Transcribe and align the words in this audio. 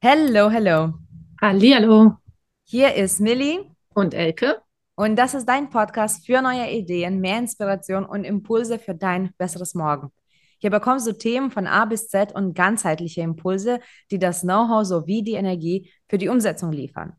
Hello, 0.00 0.48
hello. 0.48 0.94
Hallihallo 1.42 2.18
Hier 2.62 2.94
ist 2.94 3.18
Millie 3.18 3.64
und 3.94 4.14
Elke. 4.14 4.62
und 4.94 5.16
das 5.16 5.34
ist 5.34 5.46
dein 5.46 5.70
Podcast 5.70 6.24
für 6.24 6.40
neue 6.40 6.70
Ideen, 6.70 7.18
mehr 7.20 7.38
Inspiration 7.38 8.04
und 8.04 8.22
Impulse 8.22 8.78
für 8.78 8.94
dein 8.94 9.32
besseres 9.38 9.74
Morgen. 9.74 10.12
Hier 10.60 10.70
bekommst 10.70 11.08
du 11.08 11.18
Themen 11.18 11.50
von 11.50 11.66
A 11.66 11.84
bis 11.84 12.06
Z 12.06 12.32
und 12.32 12.54
ganzheitliche 12.54 13.22
Impulse, 13.22 13.80
die 14.12 14.20
das 14.20 14.42
Know-how 14.42 14.86
sowie 14.86 15.24
die 15.24 15.32
Energie 15.32 15.90
für 16.08 16.18
die 16.18 16.28
Umsetzung 16.28 16.70
liefern. 16.70 17.14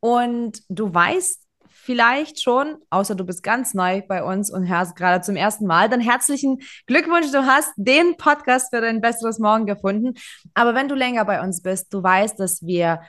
Und 0.00 0.60
du 0.68 0.92
weißt 0.92 1.47
vielleicht 1.88 2.42
schon, 2.42 2.76
außer 2.90 3.14
du 3.14 3.24
bist 3.24 3.42
ganz 3.42 3.72
neu 3.72 4.02
bei 4.06 4.22
uns 4.22 4.50
und 4.52 4.68
hörst 4.68 4.94
gerade 4.94 5.24
zum 5.24 5.36
ersten 5.36 5.66
Mal, 5.66 5.88
dann 5.88 6.02
herzlichen 6.02 6.58
Glückwunsch, 6.86 7.32
du 7.32 7.46
hast 7.46 7.72
den 7.76 8.18
Podcast 8.18 8.68
für 8.68 8.82
dein 8.82 9.00
besseres 9.00 9.38
Morgen 9.38 9.64
gefunden. 9.64 10.12
Aber 10.52 10.74
wenn 10.74 10.88
du 10.88 10.94
länger 10.94 11.24
bei 11.24 11.40
uns 11.40 11.62
bist, 11.62 11.94
du 11.94 12.02
weißt, 12.02 12.38
dass 12.38 12.60
wir 12.66 13.00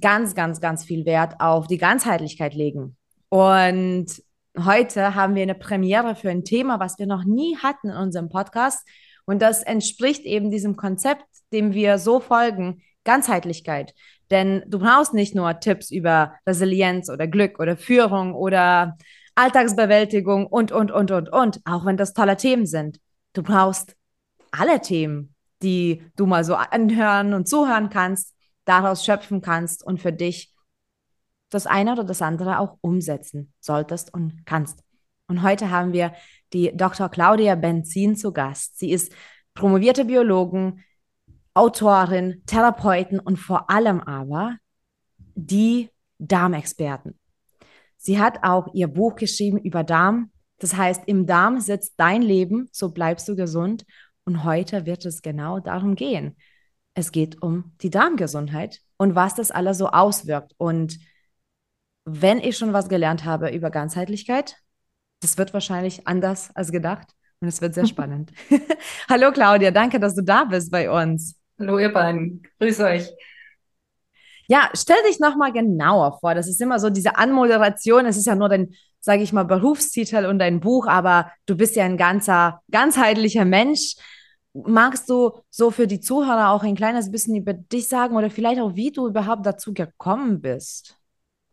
ganz, 0.00 0.34
ganz, 0.34 0.60
ganz 0.60 0.84
viel 0.84 1.06
Wert 1.06 1.34
auf 1.38 1.68
die 1.68 1.78
Ganzheitlichkeit 1.78 2.54
legen. 2.54 2.96
Und 3.28 4.06
heute 4.58 5.14
haben 5.14 5.36
wir 5.36 5.44
eine 5.44 5.54
Premiere 5.54 6.16
für 6.16 6.30
ein 6.30 6.42
Thema, 6.42 6.80
was 6.80 6.98
wir 6.98 7.06
noch 7.06 7.22
nie 7.22 7.56
hatten 7.56 7.90
in 7.90 7.96
unserem 7.96 8.30
Podcast. 8.30 8.84
Und 9.26 9.40
das 9.40 9.62
entspricht 9.62 10.24
eben 10.24 10.50
diesem 10.50 10.74
Konzept, 10.74 11.24
dem 11.52 11.72
wir 11.72 11.98
so 11.98 12.18
folgen, 12.18 12.82
Ganzheitlichkeit. 13.04 13.94
Denn 14.30 14.62
du 14.66 14.78
brauchst 14.78 15.14
nicht 15.14 15.34
nur 15.34 15.60
Tipps 15.60 15.90
über 15.90 16.34
Resilienz 16.46 17.08
oder 17.08 17.26
Glück 17.26 17.58
oder 17.60 17.76
Führung 17.76 18.34
oder 18.34 18.96
Alltagsbewältigung 19.34 20.46
und, 20.46 20.72
und, 20.72 20.90
und, 20.90 21.10
und, 21.10 21.28
und, 21.28 21.60
auch 21.64 21.84
wenn 21.84 21.96
das 21.96 22.14
tolle 22.14 22.36
Themen 22.36 22.66
sind. 22.66 22.98
Du 23.34 23.42
brauchst 23.42 23.96
alle 24.50 24.80
Themen, 24.80 25.34
die 25.62 26.02
du 26.16 26.26
mal 26.26 26.44
so 26.44 26.54
anhören 26.54 27.34
und 27.34 27.48
zuhören 27.48 27.90
kannst, 27.90 28.34
daraus 28.64 29.04
schöpfen 29.04 29.42
kannst 29.42 29.84
und 29.84 30.00
für 30.00 30.12
dich 30.12 30.52
das 31.50 31.66
eine 31.66 31.92
oder 31.92 32.04
das 32.04 32.22
andere 32.22 32.58
auch 32.58 32.78
umsetzen 32.80 33.52
solltest 33.60 34.12
und 34.12 34.42
kannst. 34.46 34.82
Und 35.28 35.42
heute 35.42 35.70
haben 35.70 35.92
wir 35.92 36.12
die 36.52 36.76
Dr. 36.76 37.08
Claudia 37.08 37.54
Benzin 37.54 38.16
zu 38.16 38.32
Gast. 38.32 38.78
Sie 38.78 38.90
ist 38.90 39.12
promovierte 39.54 40.04
Biologin, 40.04 40.82
Autorin, 41.56 42.42
Therapeutin 42.46 43.18
und 43.18 43.38
vor 43.38 43.70
allem 43.70 44.00
aber 44.00 44.56
die 45.34 45.90
Darmexperten. 46.18 47.18
Sie 47.96 48.20
hat 48.20 48.42
auch 48.42 48.74
ihr 48.74 48.88
Buch 48.88 49.16
geschrieben 49.16 49.58
über 49.58 49.82
Darm. 49.82 50.30
Das 50.58 50.76
heißt, 50.76 51.04
im 51.06 51.26
Darm 51.26 51.60
sitzt 51.60 51.94
dein 51.96 52.20
Leben, 52.20 52.68
so 52.72 52.90
bleibst 52.90 53.26
du 53.28 53.36
gesund. 53.36 53.86
Und 54.24 54.44
heute 54.44 54.84
wird 54.84 55.06
es 55.06 55.22
genau 55.22 55.58
darum 55.60 55.94
gehen. 55.94 56.36
Es 56.94 57.10
geht 57.10 57.40
um 57.40 57.72
die 57.80 57.90
Darmgesundheit 57.90 58.80
und 58.98 59.14
was 59.14 59.34
das 59.34 59.50
alles 59.50 59.78
so 59.78 59.88
auswirkt. 59.88 60.52
Und 60.58 60.98
wenn 62.04 62.38
ich 62.38 62.58
schon 62.58 62.72
was 62.72 62.88
gelernt 62.88 63.24
habe 63.24 63.48
über 63.48 63.70
Ganzheitlichkeit, 63.70 64.56
das 65.20 65.38
wird 65.38 65.54
wahrscheinlich 65.54 66.06
anders 66.06 66.54
als 66.54 66.70
gedacht 66.70 67.08
und 67.40 67.48
es 67.48 67.60
wird 67.60 67.74
sehr 67.74 67.86
spannend. 67.86 68.32
Hallo 69.08 69.32
Claudia, 69.32 69.70
danke, 69.70 69.98
dass 69.98 70.14
du 70.14 70.22
da 70.22 70.44
bist 70.44 70.70
bei 70.70 70.90
uns. 70.90 71.35
Hallo 71.58 71.78
ihr 71.78 71.90
beiden, 71.90 72.42
grüß 72.58 72.80
euch. 72.80 73.08
Ja, 74.46 74.68
stell 74.74 74.96
dich 75.08 75.18
nochmal 75.20 75.52
genauer 75.52 76.18
vor. 76.20 76.34
Das 76.34 76.48
ist 76.48 76.60
immer 76.60 76.78
so 76.78 76.90
diese 76.90 77.16
Anmoderation. 77.16 78.04
Es 78.06 78.16
ist 78.16 78.26
ja 78.26 78.34
nur 78.34 78.48
dein, 78.48 78.74
sage 79.00 79.22
ich 79.22 79.32
mal, 79.32 79.44
Berufstitel 79.44 80.26
und 80.26 80.38
dein 80.38 80.60
Buch, 80.60 80.86
aber 80.86 81.32
du 81.46 81.56
bist 81.56 81.74
ja 81.74 81.84
ein 81.84 81.96
ganzer, 81.96 82.60
ganzheitlicher 82.70 83.44
Mensch. 83.44 83.96
Magst 84.52 85.08
du 85.08 85.32
so 85.50 85.70
für 85.70 85.86
die 85.86 86.00
Zuhörer 86.00 86.50
auch 86.50 86.62
ein 86.62 86.76
kleines 86.76 87.10
bisschen 87.10 87.36
über 87.36 87.54
dich 87.54 87.88
sagen 87.88 88.16
oder 88.16 88.30
vielleicht 88.30 88.60
auch, 88.60 88.74
wie 88.74 88.92
du 88.92 89.08
überhaupt 89.08 89.46
dazu 89.46 89.72
gekommen 89.72 90.40
bist? 90.40 90.96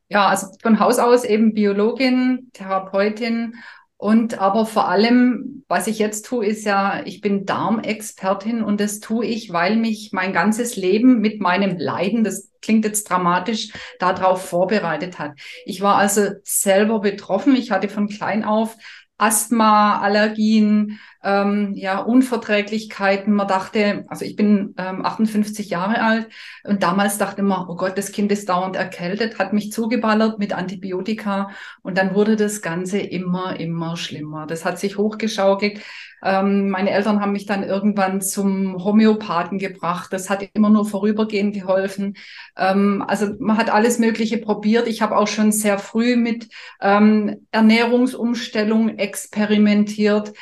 Ja, 0.09 0.27
also 0.27 0.47
von 0.61 0.79
Haus 0.79 0.99
aus 0.99 1.23
eben 1.23 1.53
Biologin, 1.53 2.49
Therapeutin 2.53 3.55
und 3.97 4.37
aber 4.37 4.65
vor 4.65 4.89
allem, 4.89 5.52
was 5.73 5.87
ich 5.87 5.97
jetzt 5.97 6.27
tue, 6.27 6.45
ist 6.45 6.65
ja, 6.65 7.01
ich 7.03 7.19
bin 7.19 7.47
Darmexpertin 7.47 8.63
und 8.63 8.79
das 8.79 8.99
tue 8.99 9.25
ich, 9.25 9.51
weil 9.51 9.75
mich 9.75 10.11
mein 10.11 10.31
ganzes 10.31 10.75
Leben 10.75 11.19
mit 11.19 11.41
meinem 11.41 11.79
Leiden, 11.79 12.23
das 12.23 12.51
klingt 12.61 12.85
jetzt 12.85 13.09
dramatisch, 13.09 13.73
darauf 13.97 14.47
vorbereitet 14.47 15.17
hat. 15.17 15.31
Ich 15.65 15.81
war 15.81 15.95
also 15.95 16.29
selber 16.43 16.99
betroffen. 16.99 17.55
Ich 17.55 17.71
hatte 17.71 17.89
von 17.89 18.07
klein 18.07 18.43
auf 18.43 18.77
Asthma, 19.17 19.99
Allergien, 19.99 20.99
ähm, 21.23 21.73
ja, 21.75 21.99
Unverträglichkeiten. 21.99 23.33
Man 23.33 23.47
dachte, 23.47 24.05
also 24.07 24.25
ich 24.25 24.35
bin 24.35 24.75
ähm, 24.77 25.05
58 25.05 25.69
Jahre 25.69 26.01
alt 26.01 26.27
und 26.63 26.83
damals 26.83 27.17
dachte 27.17 27.43
man, 27.43 27.67
oh 27.67 27.75
Gott, 27.75 27.97
das 27.97 28.11
Kind 28.11 28.31
ist 28.31 28.49
dauernd 28.49 28.75
erkältet, 28.75 29.39
hat 29.39 29.53
mich 29.53 29.71
zugeballert 29.71 30.39
mit 30.39 30.53
Antibiotika 30.53 31.49
und 31.81 31.97
dann 31.97 32.13
wurde 32.13 32.35
das 32.35 32.61
Ganze 32.61 32.99
immer, 32.99 33.59
immer 33.59 33.97
schlimmer. 33.97 34.45
Das 34.47 34.65
hat 34.65 34.79
sich 34.79 34.97
hochgeschaukelt. 34.97 35.81
Ähm, 36.23 36.69
meine 36.69 36.91
Eltern 36.91 37.19
haben 37.19 37.33
mich 37.33 37.45
dann 37.45 37.63
irgendwann 37.63 38.21
zum 38.21 38.83
Homöopathen 38.83 39.59
gebracht. 39.59 40.13
Das 40.13 40.29
hat 40.29 40.47
immer 40.53 40.69
nur 40.69 40.85
vorübergehend 40.85 41.53
geholfen. 41.53 42.15
Ähm, 42.57 43.03
also 43.05 43.27
man 43.39 43.57
hat 43.57 43.69
alles 43.69 43.99
Mögliche 43.99 44.37
probiert. 44.37 44.87
Ich 44.87 45.01
habe 45.01 45.17
auch 45.17 45.27
schon 45.27 45.51
sehr 45.51 45.77
früh 45.79 46.15
mit 46.15 46.47
ähm, 46.81 47.45
Ernährungsumstellung 47.51 48.97
experimentiert. 48.97 50.33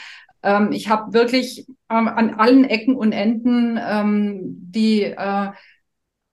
Ähm, 0.43 0.71
ich 0.71 0.89
habe 0.89 1.13
wirklich 1.13 1.67
ähm, 1.89 2.07
an 2.07 2.33
allen 2.35 2.65
Ecken 2.65 2.95
und 2.95 3.11
Enden 3.11 3.79
ähm, 3.81 4.39
die 4.43 5.03
äh, 5.03 5.51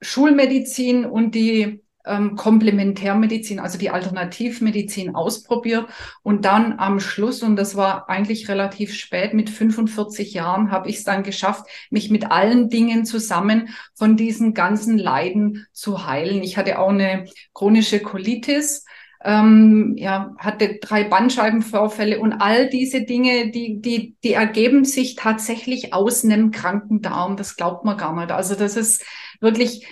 Schulmedizin 0.01 1.05
und 1.05 1.35
die 1.35 1.83
ähm, 2.05 2.35
Komplementärmedizin, 2.35 3.59
also 3.59 3.77
die 3.77 3.89
Alternativmedizin 3.89 5.15
ausprobiert. 5.15 5.87
Und 6.23 6.45
dann 6.45 6.79
am 6.79 6.99
Schluss, 6.99 7.43
und 7.43 7.55
das 7.55 7.75
war 7.75 8.09
eigentlich 8.09 8.49
relativ 8.49 8.93
spät, 8.93 9.33
mit 9.33 9.49
45 9.49 10.33
Jahren, 10.33 10.71
habe 10.71 10.89
ich 10.89 10.97
es 10.97 11.03
dann 11.03 11.23
geschafft, 11.23 11.65
mich 11.89 12.09
mit 12.09 12.31
allen 12.31 12.69
Dingen 12.69 13.05
zusammen 13.05 13.69
von 13.95 14.17
diesen 14.17 14.53
ganzen 14.53 14.97
Leiden 14.97 15.67
zu 15.71 16.07
heilen. 16.07 16.41
Ich 16.41 16.57
hatte 16.57 16.79
auch 16.79 16.89
eine 16.89 17.25
chronische 17.53 17.99
Colitis 17.99 18.85
ähm, 19.23 19.95
ja, 19.97 20.33
hatte 20.37 20.79
drei 20.81 21.03
Bandscheibenvorfälle 21.03 22.19
und 22.19 22.33
all 22.33 22.69
diese 22.69 23.01
Dinge, 23.01 23.51
die, 23.51 23.81
die, 23.81 24.15
die 24.23 24.33
ergeben 24.33 24.85
sich 24.85 25.15
tatsächlich 25.15 25.93
aus 25.93 26.23
einem 26.23 26.51
kranken 26.51 27.01
Darm. 27.01 27.35
Das 27.35 27.55
glaubt 27.55 27.83
man 27.85 27.97
gar 27.97 28.15
nicht. 28.15 28.31
Also 28.31 28.55
das 28.55 28.77
ist 28.77 29.03
wirklich 29.41 29.85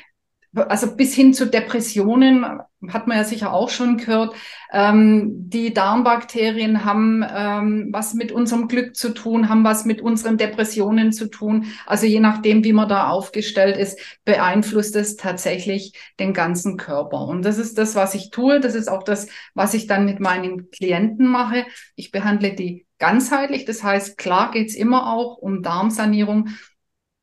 also 0.53 0.95
bis 0.95 1.13
hin 1.13 1.33
zu 1.33 1.45
Depressionen 1.45 2.45
hat 2.89 3.07
man 3.07 3.17
ja 3.17 3.23
sicher 3.23 3.53
auch 3.53 3.69
schon 3.69 3.97
gehört. 3.97 4.35
Ähm, 4.71 5.49
die 5.49 5.73
Darmbakterien 5.73 6.85
haben 6.85 7.25
ähm, 7.27 7.89
was 7.91 8.13
mit 8.13 8.31
unserem 8.31 8.67
Glück 8.67 8.95
zu 8.95 9.13
tun, 9.13 9.49
haben 9.49 9.63
was 9.63 9.85
mit 9.85 10.01
unseren 10.01 10.37
Depressionen 10.37 11.11
zu 11.11 11.27
tun. 11.29 11.65
Also 11.85 12.05
je 12.05 12.19
nachdem, 12.19 12.63
wie 12.63 12.73
man 12.73 12.87
da 12.87 13.09
aufgestellt 13.09 13.77
ist, 13.77 13.99
beeinflusst 14.25 14.95
es 14.95 15.15
tatsächlich 15.15 15.93
den 16.19 16.33
ganzen 16.33 16.77
Körper. 16.77 17.21
Und 17.21 17.43
das 17.43 17.57
ist 17.57 17.77
das, 17.77 17.95
was 17.95 18.13
ich 18.13 18.29
tue. 18.29 18.59
Das 18.59 18.75
ist 18.75 18.89
auch 18.89 19.03
das, 19.03 19.27
was 19.55 19.73
ich 19.73 19.87
dann 19.87 20.05
mit 20.05 20.19
meinen 20.19 20.69
Klienten 20.69 21.27
mache. 21.27 21.65
Ich 21.95 22.11
behandle 22.11 22.53
die 22.53 22.85
ganzheitlich. 22.99 23.65
Das 23.65 23.83
heißt, 23.83 24.17
klar 24.17 24.51
geht's 24.51 24.75
immer 24.75 25.13
auch 25.13 25.37
um 25.37 25.63
Darmsanierung. 25.63 26.49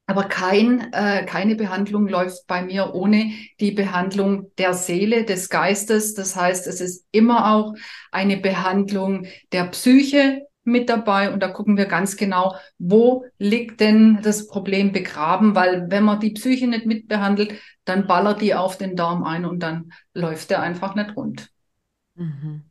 Aber 0.06 0.24
kein, 0.24 0.92
äh, 0.92 1.24
keine 1.24 1.56
Behandlung 1.56 2.08
läuft 2.08 2.46
bei 2.46 2.62
mir 2.62 2.94
ohne 2.94 3.32
die 3.58 3.70
Behandlung 3.70 4.50
der 4.58 4.74
Seele, 4.74 5.24
des 5.24 5.48
Geistes. 5.48 6.12
Das 6.14 6.36
heißt, 6.36 6.66
es 6.66 6.80
ist 6.80 7.06
immer 7.10 7.54
auch 7.54 7.74
eine 8.10 8.36
Behandlung 8.36 9.26
der 9.52 9.64
Psyche 9.66 10.46
mit 10.62 10.90
dabei. 10.90 11.32
Und 11.32 11.42
da 11.42 11.48
gucken 11.48 11.78
wir 11.78 11.86
ganz 11.86 12.16
genau, 12.16 12.54
wo 12.78 13.24
liegt 13.38 13.80
denn 13.80 14.20
das 14.22 14.46
Problem 14.46 14.92
begraben? 14.92 15.54
Weil 15.54 15.90
wenn 15.90 16.04
man 16.04 16.20
die 16.20 16.32
Psyche 16.32 16.66
nicht 16.66 16.84
mitbehandelt, 16.84 17.54
dann 17.86 18.06
ballert 18.06 18.42
die 18.42 18.54
auf 18.54 18.76
den 18.76 18.96
Darm 18.96 19.24
ein 19.24 19.46
und 19.46 19.60
dann 19.60 19.92
läuft 20.12 20.50
der 20.50 20.60
einfach 20.60 20.94
nicht 20.94 21.16
rund. 21.16 21.50
Mhm. 22.14 22.64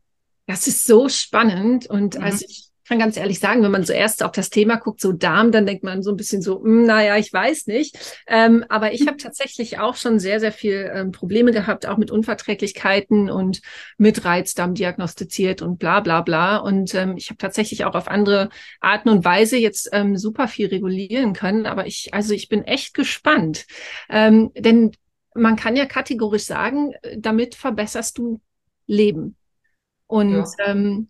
Das 0.45 0.68
ist 0.68 0.85
so 0.85 1.09
spannend. 1.09 1.88
Und 1.88 2.18
mhm. 2.18 2.24
als 2.24 2.44
ich 2.44 2.72
kann 2.88 3.00
ganz 3.00 3.18
ehrlich 3.18 3.39
sagen, 3.39 3.63
wenn 3.63 3.71
man 3.71 3.85
zuerst 3.85 4.24
auf 4.24 4.31
das 4.31 4.50
Thema 4.50 4.75
guckt, 4.75 5.00
so 5.00 5.12
Darm, 5.12 5.51
dann 5.51 5.65
denkt 5.65 5.83
man 5.83 6.03
so 6.03 6.12
ein 6.12 6.18
bisschen 6.18 6.41
so, 6.41 6.63
hm, 6.63 6.83
naja, 6.85 7.18
ich 7.18 7.31
weiß 7.31 7.68
nicht. 7.68 8.24
Ähm, 8.27 8.65
aber 8.69 8.94
ich 8.94 9.07
habe 9.07 9.18
tatsächlich 9.18 9.80
auch 9.80 9.95
schon 9.95 10.19
sehr, 10.19 10.39
sehr 10.39 10.51
viel 10.51 10.91
ähm, 10.94 11.12
Probleme 11.12 11.51
gehabt, 11.51 11.85
auch 11.85 11.97
mit 11.97 12.12
Unverträglichkeiten 12.12 13.30
und 13.30 13.62
mit 13.97 14.25
Reizdarm 14.25 14.74
diagnostiziert 14.74 15.62
und 15.62 15.80
bla 15.80 16.01
bla 16.01 16.21
bla. 16.21 16.57
Und 16.57 16.94
ähm, 16.95 17.15
ich 17.18 17.30
habe 17.30 17.38
tatsächlich 17.38 17.85
auch 17.85 17.95
auf 17.95 18.07
andere 18.07 18.50
Arten 18.81 19.09
und 19.09 19.24
Weise 19.24 19.57
jetzt 19.57 19.89
ähm, 19.94 20.18
super 20.18 20.47
viel 20.47 20.68
regulieren 20.68 21.33
können. 21.33 21.65
Aber 21.65 21.88
ich, 21.88 22.13
also 22.13 22.33
ich 22.33 22.50
bin 22.50 22.63
echt 22.63 22.94
gespannt. 22.94 23.65
Ähm, 24.09 24.51
denn 24.57 24.91
man 25.35 25.56
kann 25.56 25.75
ja 25.75 25.85
kategorisch 25.85 26.44
sagen, 26.44 26.94
damit 27.18 27.56
verbesserst 27.56 28.18
du 28.18 28.41
Leben. 28.85 29.35
Und 30.07 30.33
ja. 30.33 30.45
ähm, 30.65 31.09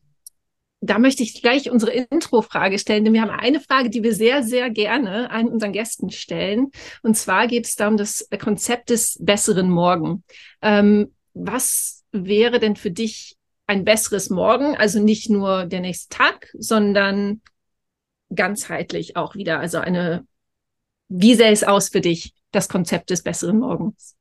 da 0.84 1.00
möchte 1.00 1.24
ich 1.24 1.42
gleich 1.42 1.72
unsere 1.72 1.92
Intro-Frage 1.92 2.78
stellen, 2.78 3.06
denn 3.06 3.14
wir 3.14 3.22
haben 3.22 3.30
eine 3.30 3.62
Frage, 3.62 3.90
die 3.90 4.04
wir 4.04 4.14
sehr, 4.14 4.44
sehr 4.44 4.70
gerne 4.70 5.32
allen 5.32 5.48
unseren 5.48 5.72
Gästen 5.72 6.10
stellen. 6.10 6.72
Und 7.02 7.16
zwar 7.16 7.48
geht 7.48 7.66
es 7.66 7.76
da 7.76 7.88
um 7.88 7.96
das 7.96 8.28
Konzept 8.38 8.90
des 8.90 9.18
besseren 9.22 9.70
Morgen. 9.70 10.24
Ähm, 10.62 11.14
was 11.34 12.04
wäre 12.12 12.60
denn 12.60 12.76
für 12.76 12.92
dich 12.92 13.38
ein 13.66 13.86
besseres 13.86 14.30
Morgen? 14.30 14.76
Also 14.76 15.02
nicht 15.02 15.30
nur 15.30 15.66
der 15.66 15.80
nächste 15.80 16.18
Tag, 16.18 16.50
sondern 16.58 17.42
ganzheitlich 18.36 19.16
auch 19.16 19.36
wieder. 19.36 19.60
Also 19.60 19.78
eine, 19.78 20.28
wie 21.08 21.36
sähe 21.36 21.52
es 21.52 21.64
aus 21.64 21.90
für 21.90 22.02
dich, 22.02 22.34
das 22.52 22.68
Konzept 22.68 23.10
des 23.10 23.24
besseren 23.24 23.60
Morgens? 23.60 24.16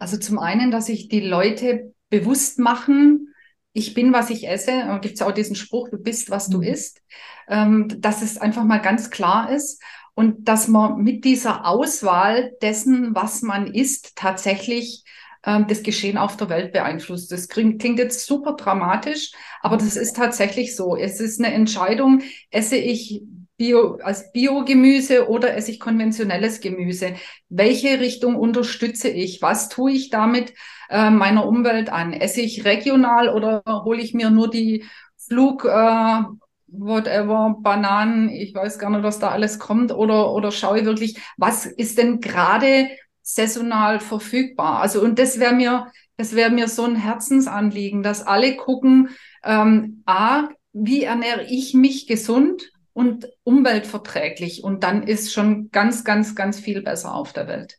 Also 0.00 0.16
zum 0.16 0.40
einen, 0.40 0.72
dass 0.72 0.86
sich 0.86 1.08
die 1.08 1.20
Leute 1.20 1.94
bewusst 2.10 2.58
machen, 2.58 3.34
ich 3.72 3.94
bin, 3.94 4.12
was 4.12 4.30
ich 4.30 4.48
esse. 4.48 4.98
Gibt 5.00 5.14
es 5.14 5.20
ja 5.20 5.26
auch 5.26 5.32
diesen 5.32 5.56
Spruch, 5.56 5.88
du 5.88 5.98
bist, 5.98 6.30
was 6.30 6.48
du 6.48 6.58
mhm. 6.58 6.64
isst. 6.64 7.02
Ähm, 7.48 7.88
dass 7.98 8.22
es 8.22 8.38
einfach 8.38 8.64
mal 8.64 8.78
ganz 8.78 9.10
klar 9.10 9.50
ist 9.50 9.82
und 10.14 10.48
dass 10.48 10.68
man 10.68 11.02
mit 11.02 11.24
dieser 11.24 11.64
Auswahl 11.64 12.52
dessen, 12.60 13.14
was 13.14 13.42
man 13.42 13.72
isst, 13.72 14.16
tatsächlich 14.16 15.04
ähm, 15.46 15.66
das 15.68 15.82
Geschehen 15.82 16.18
auf 16.18 16.36
der 16.36 16.48
Welt 16.48 16.72
beeinflusst. 16.72 17.30
Das 17.30 17.48
klingt, 17.48 17.80
klingt 17.80 17.98
jetzt 17.98 18.26
super 18.26 18.54
dramatisch, 18.54 19.32
aber 19.62 19.76
das 19.76 19.96
ist 19.96 20.16
tatsächlich 20.16 20.74
so. 20.74 20.96
Es 20.96 21.20
ist 21.20 21.40
eine 21.40 21.54
Entscheidung, 21.54 22.22
esse 22.50 22.76
ich 22.76 23.22
Bio, 23.56 23.98
als 24.02 24.30
Biogemüse 24.32 25.28
oder 25.28 25.56
esse 25.56 25.72
ich 25.72 25.80
konventionelles 25.80 26.60
Gemüse? 26.60 27.14
Welche 27.48 27.98
Richtung 27.98 28.36
unterstütze 28.36 29.08
ich? 29.08 29.42
Was 29.42 29.68
tue 29.68 29.92
ich 29.92 30.10
damit 30.10 30.52
äh, 30.88 31.10
meiner 31.10 31.46
Umwelt 31.46 31.90
an? 31.90 32.12
Esse 32.12 32.40
ich 32.40 32.64
regional 32.64 33.28
oder 33.28 33.62
hole 33.66 34.00
ich 34.00 34.14
mir 34.14 34.30
nur 34.30 34.50
die 34.50 34.84
Flug, 35.16 35.64
äh, 35.64 36.22
whatever, 36.68 37.56
Bananen, 37.60 38.28
ich 38.28 38.54
weiß 38.54 38.78
gar 38.78 38.90
nicht, 38.90 39.02
was 39.02 39.18
da 39.18 39.30
alles 39.30 39.58
kommt, 39.58 39.92
oder, 39.92 40.32
oder 40.32 40.52
schaue 40.52 40.80
ich 40.80 40.84
wirklich, 40.84 41.18
was 41.36 41.66
ist 41.66 41.98
denn 41.98 42.20
gerade 42.20 42.88
saisonal 43.22 44.00
verfügbar? 44.00 44.80
Also, 44.80 45.00
und 45.00 45.18
das 45.18 45.38
wäre 45.38 45.54
mir, 45.54 45.90
das 46.16 46.34
wäre 46.34 46.50
mir 46.50 46.68
so 46.68 46.84
ein 46.84 46.96
Herzensanliegen, 46.96 48.02
dass 48.02 48.26
alle 48.26 48.56
gucken, 48.56 49.10
ähm, 49.44 50.02
A, 50.06 50.48
wie 50.72 51.04
ernähre 51.04 51.44
ich 51.44 51.74
mich 51.74 52.06
gesund? 52.06 52.70
und 52.98 53.28
umweltverträglich. 53.44 54.64
Und 54.64 54.82
dann 54.82 55.04
ist 55.04 55.32
schon 55.32 55.70
ganz, 55.70 56.02
ganz, 56.02 56.34
ganz 56.34 56.58
viel 56.58 56.82
besser 56.82 57.14
auf 57.14 57.32
der 57.32 57.46
Welt. 57.46 57.78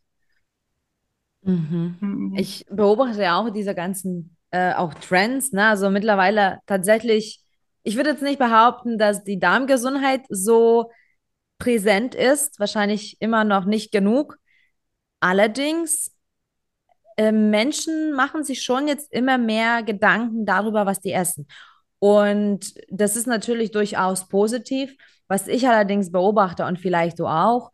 Mhm. 1.49 1.97
Mhm. 1.99 2.35
Ich 2.37 2.65
beobachte 2.69 3.23
ja 3.23 3.39
auch 3.39 3.49
diese 3.49 3.73
ganzen 3.73 4.35
äh, 4.51 4.73
auch 4.73 4.93
Trends. 4.93 5.51
Ne? 5.51 5.65
Also 5.67 5.89
mittlerweile 5.89 6.59
tatsächlich, 6.65 7.41
ich 7.83 7.95
würde 7.95 8.11
jetzt 8.11 8.21
nicht 8.21 8.39
behaupten, 8.39 8.97
dass 8.97 9.23
die 9.23 9.39
Darmgesundheit 9.39 10.21
so 10.29 10.91
präsent 11.57 12.15
ist. 12.15 12.59
Wahrscheinlich 12.59 13.17
immer 13.19 13.43
noch 13.43 13.65
nicht 13.65 13.91
genug. 13.91 14.37
Allerdings, 15.19 16.15
äh, 17.17 17.31
Menschen 17.31 18.13
machen 18.13 18.43
sich 18.43 18.61
schon 18.63 18.87
jetzt 18.87 19.11
immer 19.11 19.37
mehr 19.37 19.83
Gedanken 19.83 20.45
darüber, 20.45 20.85
was 20.85 21.01
die 21.01 21.11
essen. 21.11 21.47
Und 21.99 22.75
das 22.89 23.15
ist 23.15 23.27
natürlich 23.27 23.71
durchaus 23.71 24.27
positiv. 24.29 24.95
Was 25.27 25.47
ich 25.47 25.67
allerdings 25.67 26.11
beobachte 26.11 26.65
und 26.65 26.79
vielleicht 26.79 27.19
du 27.19 27.27
auch, 27.27 27.71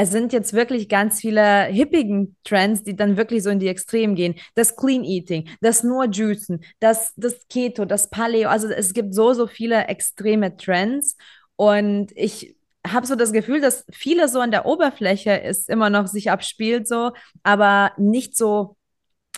es 0.00 0.12
sind 0.12 0.32
jetzt 0.32 0.52
wirklich 0.52 0.88
ganz 0.88 1.20
viele 1.20 1.64
hippigen 1.64 2.36
Trends, 2.44 2.84
die 2.84 2.94
dann 2.94 3.16
wirklich 3.16 3.42
so 3.42 3.50
in 3.50 3.58
die 3.58 3.66
Extremen 3.66 4.14
gehen. 4.14 4.36
Das 4.54 4.76
Clean 4.76 5.02
Eating, 5.02 5.48
das 5.60 5.82
nur 5.82 6.04
Juicen, 6.04 6.60
das, 6.78 7.12
das 7.16 7.48
Keto, 7.48 7.84
das 7.84 8.08
Paleo. 8.08 8.48
Also 8.48 8.68
es 8.68 8.94
gibt 8.94 9.12
so, 9.12 9.32
so 9.32 9.48
viele 9.48 9.88
extreme 9.88 10.56
Trends. 10.56 11.16
Und 11.56 12.12
ich 12.14 12.54
habe 12.86 13.08
so 13.08 13.16
das 13.16 13.32
Gefühl, 13.32 13.60
dass 13.60 13.84
viele 13.90 14.28
so 14.28 14.38
an 14.38 14.52
der 14.52 14.66
Oberfläche 14.66 15.32
ist 15.32 15.68
immer 15.68 15.90
noch 15.90 16.06
sich 16.06 16.30
abspielt 16.30 16.86
so, 16.86 17.10
aber 17.42 17.90
nicht 17.96 18.36
so, 18.36 18.76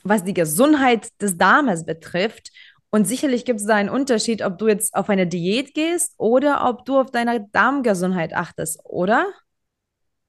was 0.03 0.25
die 0.25 0.35
Gesundheit 0.35 1.09
des 1.23 1.39
Darmes 1.39 1.87
betrifft. 1.87 2.51
Und 2.91 3.07
sicherlich 3.07 3.47
gibt 3.47 3.61
es 3.61 3.67
da 3.67 3.77
einen 3.77 3.89
Unterschied, 3.89 4.43
ob 4.43 4.59
du 4.59 4.69
jetzt 4.69 4.95
auf 4.95 5.09
eine 5.09 5.27
Diät 5.27 5.73
gehst 5.73 6.13
oder 6.19 6.69
ob 6.69 6.85
du 6.85 7.01
auf 7.01 7.11
deine 7.11 7.49
Darmgesundheit 7.51 8.35
achtest, 8.35 8.79
oder? 8.85 9.25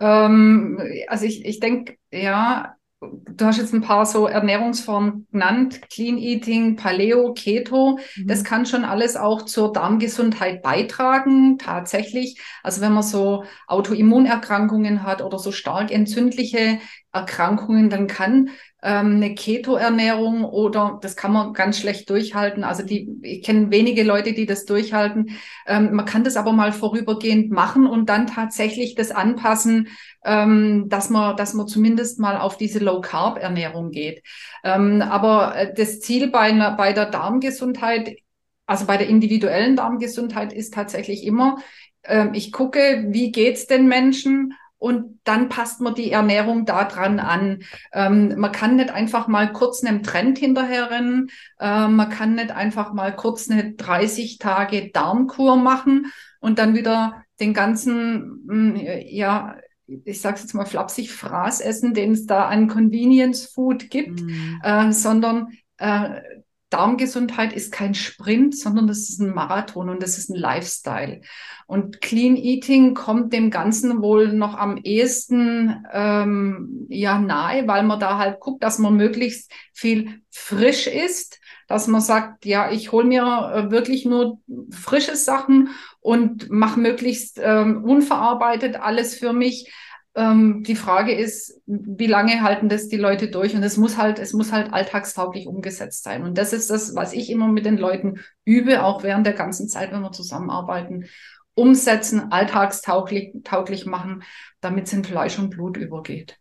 Ähm, 0.02 0.82
also 1.08 1.26
ich, 1.26 1.46
ich 1.46 1.60
denke, 1.60 1.96
ja, 2.12 2.76
du 3.00 3.46
hast 3.46 3.58
jetzt 3.58 3.74
ein 3.74 3.82
paar 3.82 4.06
so 4.06 4.28
Ernährungsformen 4.28 5.28
genannt, 5.32 5.82
Clean 5.92 6.18
Eating, 6.18 6.76
Paleo, 6.76 7.34
Keto. 7.34 8.00
Mhm. 8.16 8.28
Das 8.28 8.44
kann 8.44 8.66
schon 8.66 8.84
alles 8.84 9.16
auch 9.16 9.44
zur 9.44 9.72
Darmgesundheit 9.72 10.62
beitragen, 10.62 11.58
tatsächlich. 11.58 12.40
Also 12.64 12.82
wenn 12.82 12.94
man 12.94 13.04
so 13.04 13.44
Autoimmunerkrankungen 13.68 15.04
hat 15.04 15.22
oder 15.22 15.40
so 15.40 15.52
stark 15.52 15.92
entzündliche 15.92 16.80
Erkrankungen, 17.12 17.90
dann 17.90 18.08
kann 18.08 18.50
ähm, 18.82 19.18
eine 19.18 19.36
Keto-Ernährung 19.36 20.44
oder 20.44 21.00
das 21.02 21.16
kann 21.16 21.32
man 21.32 21.54
ganz 21.54 21.80
schlecht 21.80 22.10
durchhalten. 22.10 22.64
Also 22.64 22.84
die, 22.84 23.10
ich 23.22 23.44
kenne 23.44 23.72
wenige 23.72 24.04
Leute, 24.04 24.34
die 24.34 24.46
das 24.46 24.66
durchhalten. 24.66 25.38
Ähm, 25.68 25.94
man 25.94 26.06
kann 26.06 26.24
das 26.24 26.36
aber 26.36 26.52
mal 26.52 26.72
vorübergehend 26.72 27.52
machen 27.52 27.86
und 27.86 28.10
dann 28.10 28.28
tatsächlich 28.28 28.96
das 28.96 29.12
anpassen, 29.12 29.90
ähm, 30.26 30.86
dass 30.90 31.10
man, 31.10 31.38
dass 31.38 31.54
man 31.54 31.68
zumindest 31.68 32.20
mal 32.20 32.38
auf 32.38 32.58
diese 32.58 32.80
Low-Carb-Ernährung 32.80 33.92
geht. 33.92 34.24
Ähm, 34.64 35.02
aber 35.02 35.56
äh, 35.56 35.74
das 35.74 36.00
Ziel 36.00 36.30
bei, 36.30 36.40
einer, 36.40 36.76
bei 36.76 36.94
der 36.94 37.06
Darmgesundheit, 37.06 38.18
also 38.66 38.86
bei 38.86 38.98
der 38.98 39.08
individuellen 39.08 39.76
Darmgesundheit 39.76 40.54
ist 40.54 40.74
tatsächlich 40.74 41.24
immer, 41.24 41.58
ähm, 42.04 42.34
ich 42.34 42.52
gucke, 42.52 43.06
wie 43.10 43.32
geht's 43.32 43.68
den 43.68 43.88
Menschen 43.88 44.56
und 44.82 45.20
dann 45.26 45.48
passt 45.48 45.80
man 45.80 45.94
die 45.94 46.12
Ernährung 46.12 46.66
daran 46.66 47.20
an. 47.20 47.60
Ähm, 47.94 48.34
man 48.40 48.52
kann 48.52 48.78
nicht 48.78 48.90
einfach 48.90 49.28
mal 49.28 49.54
kurz 49.54 49.84
einem 49.84 50.02
Trend 50.02 50.40
hinterherrennen. 50.40 51.30
Ähm, 51.60 51.96
man 51.98 52.10
kann 52.10 52.34
nicht 52.34 52.50
einfach 52.50 52.92
mal 52.92 53.16
kurz 53.16 53.48
eine 53.48 53.74
30 53.74 54.40
Tage 54.40 54.90
Darmkur 54.92 55.56
machen 55.56 56.12
und 56.40 56.58
dann 56.58 56.74
wieder 56.74 57.24
den 57.40 57.54
ganzen, 57.54 58.42
mm, 58.48 58.76
ja, 59.06 59.56
ich 59.86 60.20
sage 60.20 60.40
jetzt 60.40 60.56
mal 60.56 60.66
flapsig, 60.66 61.12
Fraß 61.12 61.62
essen, 61.62 61.94
den 61.94 62.14
es 62.14 62.26
da 62.26 62.48
an 62.48 62.68
Convenience 62.68 63.46
Food 63.46 63.92
gibt, 63.92 64.22
mhm. 64.22 64.62
äh, 64.64 64.92
sondern 64.92 65.50
äh, 65.78 66.22
Darmgesundheit 66.72 67.52
ist 67.52 67.72
kein 67.72 67.94
Sprint, 67.94 68.58
sondern 68.58 68.88
das 68.88 69.10
ist 69.10 69.20
ein 69.20 69.34
Marathon 69.34 69.90
und 69.90 70.02
das 70.02 70.18
ist 70.18 70.30
ein 70.30 70.38
Lifestyle. 70.38 71.22
Und 71.68 72.02
Clean 72.02 72.36
Eating 72.36 72.94
kommt 72.94 73.34
dem 73.34 73.52
Ganzen 73.52 74.02
wohl 74.02 74.34
noch 74.34 74.58
am 74.58 74.78
ehesten 74.78 75.86
ähm, 75.92 76.88
ja 76.90 77.20
nahe, 77.20 77.68
weil 77.68 77.84
man 77.84 78.00
da 78.00 78.18
halt 78.18 78.40
guckt, 78.40 78.64
dass 78.64 78.80
man 78.80 78.96
möglichst 78.96 79.52
viel 79.74 80.22
frisch 80.30 80.88
isst, 80.88 81.40
dass 81.68 81.88
man 81.88 82.02
sagt, 82.02 82.46
ja, 82.46 82.72
ich 82.72 82.92
hole 82.92 83.06
mir 83.06 83.24
äh, 83.24 83.72
wirklich 83.72 84.06
nur 84.06 84.40
frische 84.72 85.18
Sachen 85.18 85.70
und 86.00 86.50
mache 86.50 86.80
möglichst 86.80 87.40
ähm, 87.42 87.84
unverarbeitet 87.84 88.78
alles 88.78 89.16
für 89.16 89.34
mich 89.34 89.72
ähm, 90.16 90.64
die 90.64 90.76
Frage 90.76 91.14
ist, 91.14 91.62
wie 91.66 92.08
lange 92.08 92.42
halten 92.42 92.70
das 92.70 92.90
die 92.90 92.98
Leute 92.98 93.30
durch? 93.30 93.56
Und 93.56 93.64
es 93.64 93.78
muss 93.78 93.98
halt, 93.98 94.20
es 94.20 94.34
muss 94.34 94.52
halt 94.52 94.74
alltagstauglich 94.74 95.48
umgesetzt 95.48 96.04
sein. 96.04 96.24
Und 96.24 96.38
das 96.38 96.54
ist 96.54 96.70
das, 96.70 96.96
was 96.96 97.14
ich 97.14 97.30
immer 97.30 97.48
mit 97.48 97.66
den 97.66 97.78
Leuten 97.78 98.20
übe, 98.44 98.84
auch 98.84 99.04
während 99.04 99.26
der 99.26 99.34
ganzen 99.34 99.70
Zeit, 99.70 99.92
wenn 99.92 100.02
wir 100.02 100.12
zusammenarbeiten. 100.12 101.06
Umsetzen, 101.54 102.32
alltagstauglich 102.32 103.34
tauglich 103.44 103.86
machen, 103.86 104.24
damit 104.62 104.88
es 104.88 104.94
in 104.94 105.04
Fleisch 105.04 105.38
und 105.38 105.50
Blut 105.50 105.78
übergeht. 105.78 106.41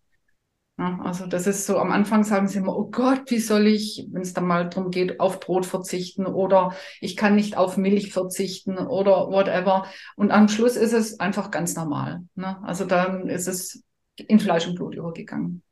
Ja, 0.80 0.98
also 1.02 1.26
das 1.26 1.46
ist 1.46 1.66
so, 1.66 1.76
am 1.76 1.92
Anfang 1.92 2.24
sagen 2.24 2.48
sie 2.48 2.56
immer, 2.56 2.74
oh 2.74 2.90
Gott, 2.90 3.30
wie 3.30 3.38
soll 3.38 3.66
ich, 3.66 4.08
wenn 4.12 4.22
es 4.22 4.32
dann 4.32 4.46
mal 4.46 4.66
darum 4.66 4.90
geht, 4.90 5.20
auf 5.20 5.38
Brot 5.38 5.66
verzichten 5.66 6.24
oder 6.24 6.74
ich 7.02 7.18
kann 7.18 7.34
nicht 7.34 7.58
auf 7.58 7.76
Milch 7.76 8.14
verzichten 8.14 8.78
oder 8.78 9.28
whatever. 9.28 9.84
Und 10.16 10.30
am 10.30 10.48
Schluss 10.48 10.76
ist 10.76 10.94
es 10.94 11.20
einfach 11.20 11.50
ganz 11.50 11.76
normal. 11.76 12.22
Ne? 12.34 12.58
Also 12.62 12.86
dann 12.86 13.28
ist 13.28 13.46
es 13.46 13.84
in 14.16 14.40
Fleisch 14.40 14.66
und 14.66 14.76
Blut 14.76 14.94
übergegangen. 14.94 15.62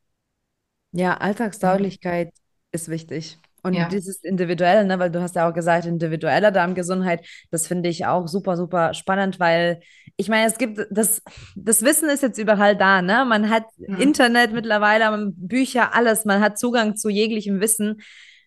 Ja, 0.93 1.15
Alltagstauglichkeit 1.15 2.31
ist 2.73 2.91
wichtig. 2.91 3.39
Und 3.69 3.75
ja. 3.75 3.89
dieses 3.89 4.25
Individuelle, 4.25 4.85
ne, 4.85 4.99
weil 4.99 5.11
du 5.11 5.21
hast 5.21 5.37
ja 5.37 5.49
auch 5.49 5.55
gesagt, 5.55 5.87
individuelle 5.87 6.51
Darmgesundheit, 6.51 7.27
das 7.51 7.67
finde 7.67 7.89
ich 7.89 8.07
auch 8.07 8.27
super, 8.27 8.57
super 8.57 8.95
spannend, 8.95 9.39
weil 9.39 9.81
ich 10.17 10.29
meine, 10.29 10.49
es 10.49 10.59
gibt, 10.59 10.87
das, 10.91 11.23
das 11.55 11.83
Wissen 11.83 12.09
ist 12.09 12.23
jetzt 12.23 12.39
überall 12.39 12.77
da, 12.77 13.03
ne? 13.03 13.25
Man 13.29 13.51
hat 13.51 13.65
mhm. 13.77 14.01
Internet 14.01 14.53
mittlerweile, 14.53 15.33
Bücher, 15.37 15.95
alles, 15.95 16.25
man 16.25 16.41
hat 16.41 16.59
Zugang 16.59 16.97
zu 16.97 17.09
jeglichem 17.09 17.61
Wissen. 17.61 18.01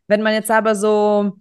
Wenn 0.07 0.21
man 0.21 0.33
jetzt 0.33 0.51
aber 0.51 0.75
so 0.75 1.37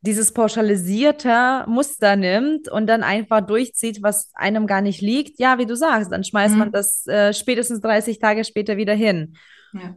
dieses 0.00 0.32
pauschalisierte 0.32 1.64
Muster 1.66 2.14
nimmt 2.16 2.68
und 2.68 2.86
dann 2.86 3.02
einfach 3.02 3.40
durchzieht, 3.40 4.02
was 4.02 4.30
einem 4.34 4.66
gar 4.66 4.80
nicht 4.80 5.00
liegt, 5.00 5.40
ja, 5.40 5.58
wie 5.58 5.66
du 5.66 5.76
sagst, 5.76 6.12
dann 6.12 6.24
schmeißt 6.24 6.54
mhm. 6.54 6.58
man 6.58 6.72
das 6.72 7.06
äh, 7.06 7.32
spätestens 7.32 7.80
30 7.80 8.18
Tage 8.20 8.44
später 8.44 8.76
wieder 8.76 8.94
hin. 8.94 9.36
Ja. 9.72 9.96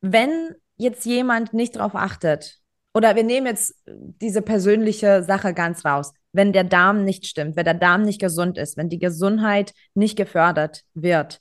Wenn 0.00 0.50
jetzt 0.78 1.04
jemand 1.04 1.52
nicht 1.52 1.76
darauf 1.76 1.94
achtet, 1.94 2.58
oder 2.94 3.14
wir 3.14 3.22
nehmen 3.22 3.46
jetzt 3.46 3.74
diese 3.86 4.40
persönliche 4.40 5.22
Sache 5.22 5.52
ganz 5.52 5.84
raus. 5.84 6.12
wenn 6.32 6.52
der 6.52 6.64
Darm 6.64 7.04
nicht 7.04 7.26
stimmt, 7.26 7.56
wenn 7.56 7.64
der 7.64 7.74
Darm 7.74 8.02
nicht 8.02 8.20
gesund 8.20 8.58
ist, 8.58 8.76
wenn 8.76 8.88
die 8.88 8.98
Gesundheit 8.98 9.72
nicht 9.94 10.16
gefördert 10.16 10.84
wird. 10.94 11.40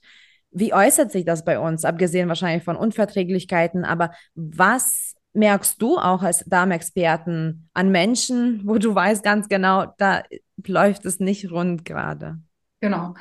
Wie 0.52 0.74
äußert 0.74 1.12
sich 1.12 1.26
das 1.26 1.44
bei 1.44 1.60
uns, 1.60 1.86
abgesehen 1.86 2.30
wahrscheinlich 2.30 2.64
von 2.64 2.78
Unverträglichkeiten, 2.78 3.86
aber 3.86 4.12
was 4.34 5.16
merkst 5.34 5.82
du 5.82 5.98
auch 5.98 6.24
als 6.24 6.44
Darmexperten 6.46 7.70
an 7.74 7.92
Menschen, 7.92 8.62
wo 8.66 8.78
du 8.78 8.96
weißt 8.96 9.24
ganz 9.24 9.50
genau, 9.50 9.94
da 9.98 10.24
läuft 10.66 11.06
es 11.06 11.20
nicht 11.20 11.52
rund 11.52 11.86
gerade? 11.86 12.40
Genau. 12.80 13.14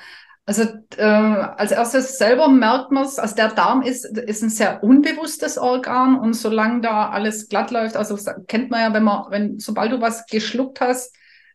Also 0.49 0.62
äh, 0.97 1.03
als 1.03 1.73
erstes 1.73 2.19
selber 2.19 2.49
merkt 2.49 2.93
man 2.93 3.05
es, 3.05 3.19
also 3.19 3.35
der 3.35 3.49
Darm 3.49 3.83
ist, 3.83 4.05
ist 4.05 4.43
ein 4.45 4.49
sehr 4.49 4.85
unbewusstes 4.85 5.59
Organ 5.59 6.21
und 6.21 6.35
solange 6.35 6.83
da 6.83 7.11
alles 7.11 7.49
glatt 7.49 7.73
läuft, 7.73 7.97
also 7.97 8.17
kennt 8.47 8.71
man 8.71 8.81
ja, 8.81 8.95
wenn 8.95 9.03
man, 9.03 9.25
wenn, 9.31 9.59
sobald 9.59 9.91
du 9.91 10.00
was 10.00 10.25
geschluckt 10.26 10.81
hast, 10.81 11.12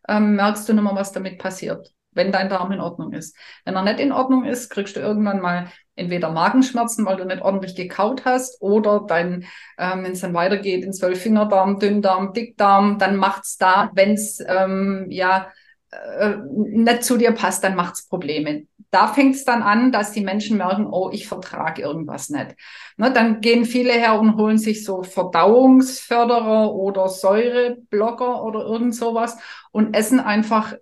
ähm, 0.09 0.35
merkst 0.35 0.67
du 0.67 0.73
nicht 0.73 0.83
mehr, 0.83 0.93
was 0.93 1.13
damit 1.13 1.39
passiert, 1.39 1.87
wenn 2.11 2.33
dein 2.33 2.49
Darm 2.49 2.73
in 2.73 2.81
Ordnung 2.81 3.13
ist. 3.13 3.33
Wenn 3.63 3.77
er 3.77 3.83
nicht 3.83 4.01
in 4.01 4.11
Ordnung 4.11 4.43
ist, 4.43 4.69
kriegst 4.69 4.97
du 4.97 4.99
irgendwann 4.99 5.39
mal 5.39 5.67
entweder 5.95 6.29
Magenschmerzen, 6.29 7.05
weil 7.05 7.15
du 7.15 7.23
nicht 7.23 7.41
ordentlich 7.41 7.75
gekaut 7.75 8.25
hast, 8.25 8.61
oder 8.61 9.05
dein, 9.07 9.45
ähm, 9.77 10.03
wenn 10.03 10.11
es 10.11 10.19
dann 10.19 10.33
weitergeht 10.33 10.83
in 10.83 10.91
Zwölffingerdarm, 10.91 11.79
Dünndarm, 11.79 12.33
Dickdarm, 12.33 12.97
dann 12.97 13.15
macht's 13.15 13.57
da, 13.57 13.89
wenn 13.93 14.15
es 14.15 14.43
ähm, 14.45 15.05
ja 15.09 15.47
äh, 15.91 16.35
nicht 16.55 17.03
zu 17.03 17.17
dir 17.17 17.31
passt, 17.31 17.63
dann 17.63 17.75
macht's 17.75 18.07
Probleme 18.07 18.65
da 18.91 19.07
fängt 19.07 19.35
es 19.35 19.45
dann 19.45 19.63
an, 19.63 19.91
dass 19.91 20.11
die 20.11 20.21
Menschen 20.21 20.57
merken, 20.57 20.85
oh, 20.91 21.09
ich 21.11 21.27
vertrage 21.27 21.81
irgendwas 21.81 22.29
nicht. 22.29 22.55
Ne, 22.97 23.11
dann 23.11 23.39
gehen 23.39 23.65
viele 23.65 23.93
her 23.93 24.19
und 24.19 24.35
holen 24.35 24.57
sich 24.57 24.83
so 24.83 25.01
Verdauungsförderer 25.01 26.73
oder 26.73 27.07
Säureblocker 27.07 28.43
oder 28.43 28.65
irgend 28.65 28.93
sowas 28.93 29.37
und 29.71 29.95
essen 29.95 30.19
einfach 30.19 30.75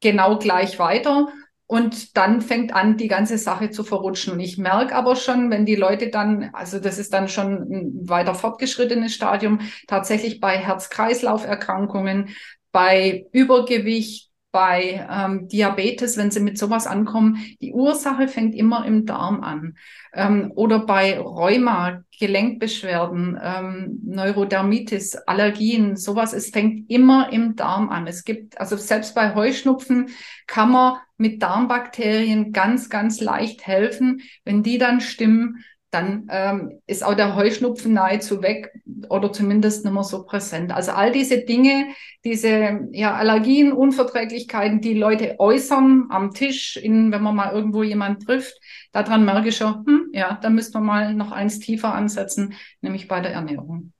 genau 0.00 0.38
gleich 0.38 0.78
weiter. 0.78 1.28
Und 1.66 2.16
dann 2.16 2.42
fängt 2.42 2.74
an, 2.74 2.96
die 2.96 3.08
ganze 3.08 3.38
Sache 3.38 3.70
zu 3.70 3.82
verrutschen. 3.82 4.34
Und 4.34 4.40
ich 4.40 4.58
merke 4.58 4.94
aber 4.94 5.16
schon, 5.16 5.50
wenn 5.50 5.64
die 5.64 5.74
Leute 5.74 6.10
dann, 6.10 6.50
also 6.52 6.78
das 6.78 6.98
ist 6.98 7.12
dann 7.12 7.28
schon 7.28 7.54
ein 7.54 8.08
weiter 8.08 8.34
fortgeschrittenes 8.34 9.14
Stadium, 9.14 9.60
tatsächlich 9.88 10.38
bei 10.38 10.58
Herz-Kreislauf-Erkrankungen, 10.58 12.28
bei 12.72 13.26
Übergewicht, 13.32 14.31
bei 14.52 15.06
ähm, 15.10 15.48
Diabetes, 15.48 16.16
wenn 16.18 16.30
sie 16.30 16.40
mit 16.40 16.58
sowas 16.58 16.86
ankommen, 16.86 17.42
die 17.60 17.72
Ursache 17.72 18.28
fängt 18.28 18.54
immer 18.54 18.84
im 18.84 19.06
Darm 19.06 19.42
an. 19.42 19.76
Ähm, 20.12 20.52
oder 20.54 20.80
bei 20.80 21.18
Rheuma, 21.18 22.04
Gelenkbeschwerden, 22.18 23.40
ähm, 23.42 24.00
Neurodermitis, 24.04 25.16
Allergien, 25.16 25.96
sowas, 25.96 26.34
es 26.34 26.50
fängt 26.50 26.90
immer 26.90 27.32
im 27.32 27.56
Darm 27.56 27.88
an. 27.88 28.06
Es 28.06 28.24
gibt, 28.24 28.60
also 28.60 28.76
selbst 28.76 29.14
bei 29.14 29.34
Heuschnupfen 29.34 30.10
kann 30.46 30.70
man 30.70 30.98
mit 31.16 31.42
Darmbakterien 31.42 32.52
ganz, 32.52 32.90
ganz 32.90 33.20
leicht 33.20 33.66
helfen. 33.66 34.20
Wenn 34.44 34.62
die 34.62 34.76
dann 34.76 35.00
stimmen, 35.00 35.64
dann 35.92 36.26
ähm, 36.30 36.80
ist 36.86 37.04
auch 37.04 37.14
der 37.14 37.36
Heuschnupfen 37.36 37.92
nahezu 37.92 38.42
weg 38.42 38.72
oder 39.10 39.30
zumindest 39.30 39.84
nicht 39.84 39.92
mehr 39.92 40.02
so 40.02 40.24
präsent. 40.24 40.72
Also 40.72 40.92
all 40.92 41.12
diese 41.12 41.44
Dinge, 41.44 41.88
diese 42.24 42.88
ja, 42.92 43.14
Allergien, 43.14 43.72
Unverträglichkeiten, 43.72 44.80
die 44.80 44.94
Leute 44.94 45.38
äußern 45.38 46.06
am 46.08 46.32
Tisch, 46.32 46.78
in, 46.78 47.12
wenn 47.12 47.22
man 47.22 47.36
mal 47.36 47.52
irgendwo 47.52 47.82
jemand 47.82 48.24
trifft, 48.24 48.58
daran 48.92 49.26
merke 49.26 49.50
ich 49.50 49.56
schon, 49.56 49.84
hm, 49.86 50.10
ja, 50.12 50.38
da 50.40 50.48
müsste 50.48 50.78
man 50.78 50.86
mal 50.86 51.14
noch 51.14 51.30
eins 51.30 51.58
tiefer 51.58 51.92
ansetzen, 51.94 52.54
nämlich 52.80 53.06
bei 53.06 53.20
der 53.20 53.32
Ernährung. 53.32 53.92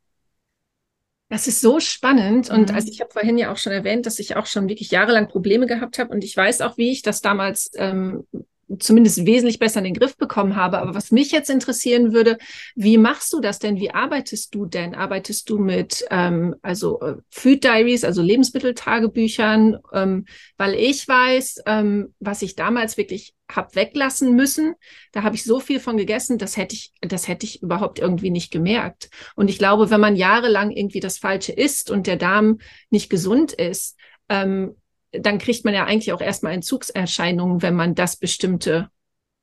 Das 1.28 1.46
ist 1.46 1.60
so 1.60 1.78
spannend. 1.80 2.50
Und 2.50 2.70
mhm. 2.70 2.74
also 2.74 2.88
ich 2.90 3.00
habe 3.00 3.10
vorhin 3.10 3.38
ja 3.38 3.52
auch 3.52 3.56
schon 3.56 3.72
erwähnt, 3.72 4.06
dass 4.06 4.18
ich 4.18 4.36
auch 4.36 4.46
schon 4.46 4.68
wirklich 4.68 4.90
jahrelang 4.90 5.28
Probleme 5.28 5.66
gehabt 5.66 5.98
habe. 5.98 6.10
Und 6.10 6.24
ich 6.24 6.36
weiß 6.36 6.62
auch, 6.62 6.76
wie 6.78 6.90
ich 6.90 7.02
das 7.02 7.20
damals 7.20 7.70
ähm, 7.74 8.26
zumindest 8.78 9.26
wesentlich 9.26 9.58
besser 9.58 9.78
in 9.78 9.84
den 9.84 9.94
Griff 9.94 10.16
bekommen 10.16 10.56
habe. 10.56 10.78
Aber 10.78 10.94
was 10.94 11.10
mich 11.10 11.32
jetzt 11.32 11.50
interessieren 11.50 12.12
würde, 12.12 12.38
wie 12.74 12.98
machst 12.98 13.32
du 13.32 13.40
das 13.40 13.58
denn? 13.58 13.76
Wie 13.76 13.90
arbeitest 13.90 14.54
du 14.54 14.66
denn? 14.66 14.94
Arbeitest 14.94 15.48
du 15.50 15.58
mit 15.58 16.04
ähm, 16.10 16.54
also 16.62 17.00
äh, 17.00 17.16
Food 17.30 17.64
Diaries, 17.64 18.04
also 18.04 18.22
Lebensmitteltagebüchern? 18.22 19.78
Ähm, 19.92 20.26
weil 20.56 20.74
ich 20.74 21.06
weiß, 21.06 21.62
ähm, 21.66 22.14
was 22.20 22.42
ich 22.42 22.56
damals 22.56 22.96
wirklich 22.96 23.34
hab 23.56 23.74
weglassen 23.76 24.34
müssen. 24.34 24.74
Da 25.12 25.22
habe 25.22 25.34
ich 25.34 25.44
so 25.44 25.60
viel 25.60 25.80
von 25.80 25.96
gegessen, 25.96 26.38
das 26.38 26.56
hätte 26.56 26.74
ich, 26.74 26.92
das 27.00 27.28
hätte 27.28 27.46
ich 27.46 27.62
überhaupt 27.62 27.98
irgendwie 27.98 28.30
nicht 28.30 28.50
gemerkt. 28.50 29.10
Und 29.36 29.50
ich 29.50 29.58
glaube, 29.58 29.90
wenn 29.90 30.00
man 30.00 30.16
jahrelang 30.16 30.70
irgendwie 30.70 31.00
das 31.00 31.18
Falsche 31.18 31.52
isst 31.52 31.90
und 31.90 32.06
der 32.06 32.16
Darm 32.16 32.58
nicht 32.90 33.10
gesund 33.10 33.52
ist, 33.52 33.96
ähm, 34.28 34.76
dann 35.12 35.38
kriegt 35.38 35.64
man 35.64 35.74
ja 35.74 35.84
eigentlich 35.84 36.12
auch 36.12 36.20
erstmal 36.20 36.54
Entzugserscheinungen, 36.54 37.62
wenn 37.62 37.74
man 37.74 37.94
das 37.94 38.16
bestimmte 38.16 38.88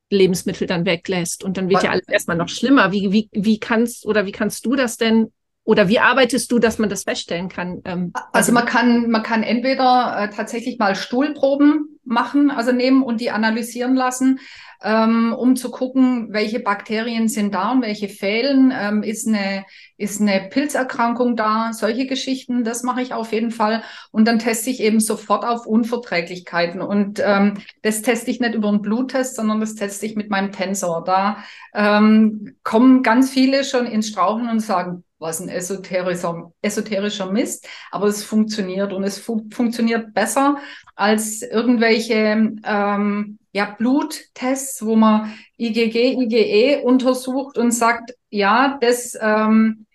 Lebensmittel 0.09 0.67
dann 0.67 0.85
weglässt. 0.85 1.43
Und 1.43 1.57
dann 1.57 1.69
wird 1.69 1.83
ja 1.83 1.91
alles 1.91 2.07
erstmal 2.07 2.37
noch 2.37 2.49
schlimmer. 2.49 2.91
Wie, 2.91 3.11
wie, 3.11 3.29
wie 3.31 3.59
kannst 3.59 4.05
oder 4.05 4.25
wie 4.25 4.31
kannst 4.31 4.65
du 4.65 4.75
das 4.75 4.97
denn 4.97 5.31
oder 5.63 5.87
wie 5.87 5.99
arbeitest 5.99 6.51
du, 6.51 6.57
dass 6.57 6.79
man 6.79 6.89
das 6.89 7.03
feststellen 7.03 7.47
kann? 7.47 7.81
Ähm, 7.85 8.11
also, 8.13 8.27
also 8.33 8.51
man 8.53 8.65
kann, 8.65 9.11
man 9.11 9.21
kann 9.21 9.43
entweder 9.43 10.15
äh, 10.17 10.35
tatsächlich 10.35 10.79
mal 10.79 10.95
Stuhlproben 10.95 11.98
machen, 12.09 12.51
also 12.51 12.71
nehmen 12.71 13.03
und 13.03 13.21
die 13.21 13.31
analysieren 13.31 13.95
lassen 13.95 14.39
ähm, 14.81 15.33
um 15.37 15.55
zu 15.55 15.71
gucken, 15.71 16.31
welche 16.31 16.59
Bakterien 16.59 17.27
sind 17.27 17.53
da 17.53 17.71
und 17.71 17.81
welche 17.81 18.07
fehlen. 18.07 18.73
Ähm, 18.73 19.03
ist, 19.03 19.27
eine, 19.27 19.65
ist 19.97 20.21
eine 20.21 20.47
Pilzerkrankung 20.49 21.35
da? 21.35 21.73
Solche 21.73 22.05
Geschichten, 22.05 22.63
das 22.63 22.83
mache 22.83 23.01
ich 23.01 23.13
auf 23.13 23.33
jeden 23.33 23.51
Fall. 23.51 23.83
Und 24.11 24.25
dann 24.27 24.39
teste 24.39 24.69
ich 24.69 24.79
eben 24.79 24.99
sofort 24.99 25.43
auf 25.43 25.65
Unverträglichkeiten. 25.65 26.81
Und 26.81 27.21
ähm, 27.23 27.55
das 27.81 28.01
teste 28.01 28.31
ich 28.31 28.39
nicht 28.39 28.55
über 28.55 28.69
einen 28.69 28.81
Bluttest, 28.81 29.35
sondern 29.35 29.59
das 29.59 29.75
teste 29.75 30.05
ich 30.05 30.15
mit 30.15 30.29
meinem 30.29 30.51
Tensor. 30.51 31.03
Da 31.03 31.43
ähm, 31.73 32.55
kommen 32.63 33.03
ganz 33.03 33.29
viele 33.31 33.65
schon 33.65 33.85
ins 33.85 34.07
Strauchen 34.07 34.47
und 34.47 34.61
sagen, 34.61 35.03
was 35.19 35.41
ein 35.41 35.49
esoterischer, 35.49 36.51
esoterischer 36.61 37.31
Mist, 37.31 37.67
aber 37.91 38.07
es 38.07 38.23
funktioniert 38.23 38.93
und 38.93 39.03
es 39.03 39.19
fu 39.19 39.45
funktioniert 39.51 40.13
besser 40.13 40.57
als 40.95 41.41
irgendwelche 41.41 42.53
ähm, 42.63 43.39
ja, 43.51 43.75
Bluttests, 43.77 44.85
wo 44.85 44.95
man 44.95 45.33
IgG, 45.57 46.13
IgE 46.13 46.81
untersucht 46.83 47.57
und 47.57 47.71
sagt, 47.71 48.15
ja, 48.29 48.77
das 48.79 49.17
ähm, 49.19 49.85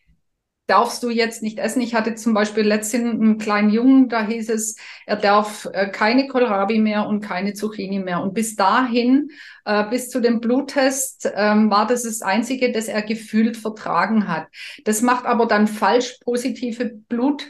darfst 0.67 1.03
du 1.03 1.11
jetzt 1.11 1.43
nicht 1.43 1.59
essen. 1.59 1.83
Ich 1.83 1.95
hatte 1.95 2.15
zum 2.15 2.33
Beispiel 2.33 2.65
letztens 2.65 3.21
einen 3.21 3.39
kleinen 3.39 3.71
Jungen, 3.71 4.09
da 4.09 4.27
hieß 4.27 4.49
es, 4.51 4.77
er 5.07 5.17
darf 5.17 5.69
äh, 5.73 5.89
keine 5.89 6.27
Kohlrabi 6.27 6.79
mehr 6.79 7.07
und 7.07 7.21
keine 7.21 7.53
Zucchini 7.53 7.99
mehr. 7.99 8.23
Und 8.23 8.35
bis 8.35 8.57
dahin, 8.57 9.29
äh, 9.65 9.85
bis 9.91 10.09
zu 10.09 10.21
dem 10.21 10.41
Bluttest, 10.41 11.31
ähm, 11.35 11.71
war 11.71 11.87
das 11.87 12.05
das 12.05 12.23
Einzige, 12.23 12.73
das 12.73 12.89
er 12.89 13.03
gefühlt 13.03 13.57
vertragen 13.57 14.27
hat. 14.27 14.47
Das 14.85 15.03
macht 15.03 15.27
aber 15.27 15.47
dann 15.47 15.67
falsch 15.67 16.19
positive 16.25 16.87
Blut 17.09 17.47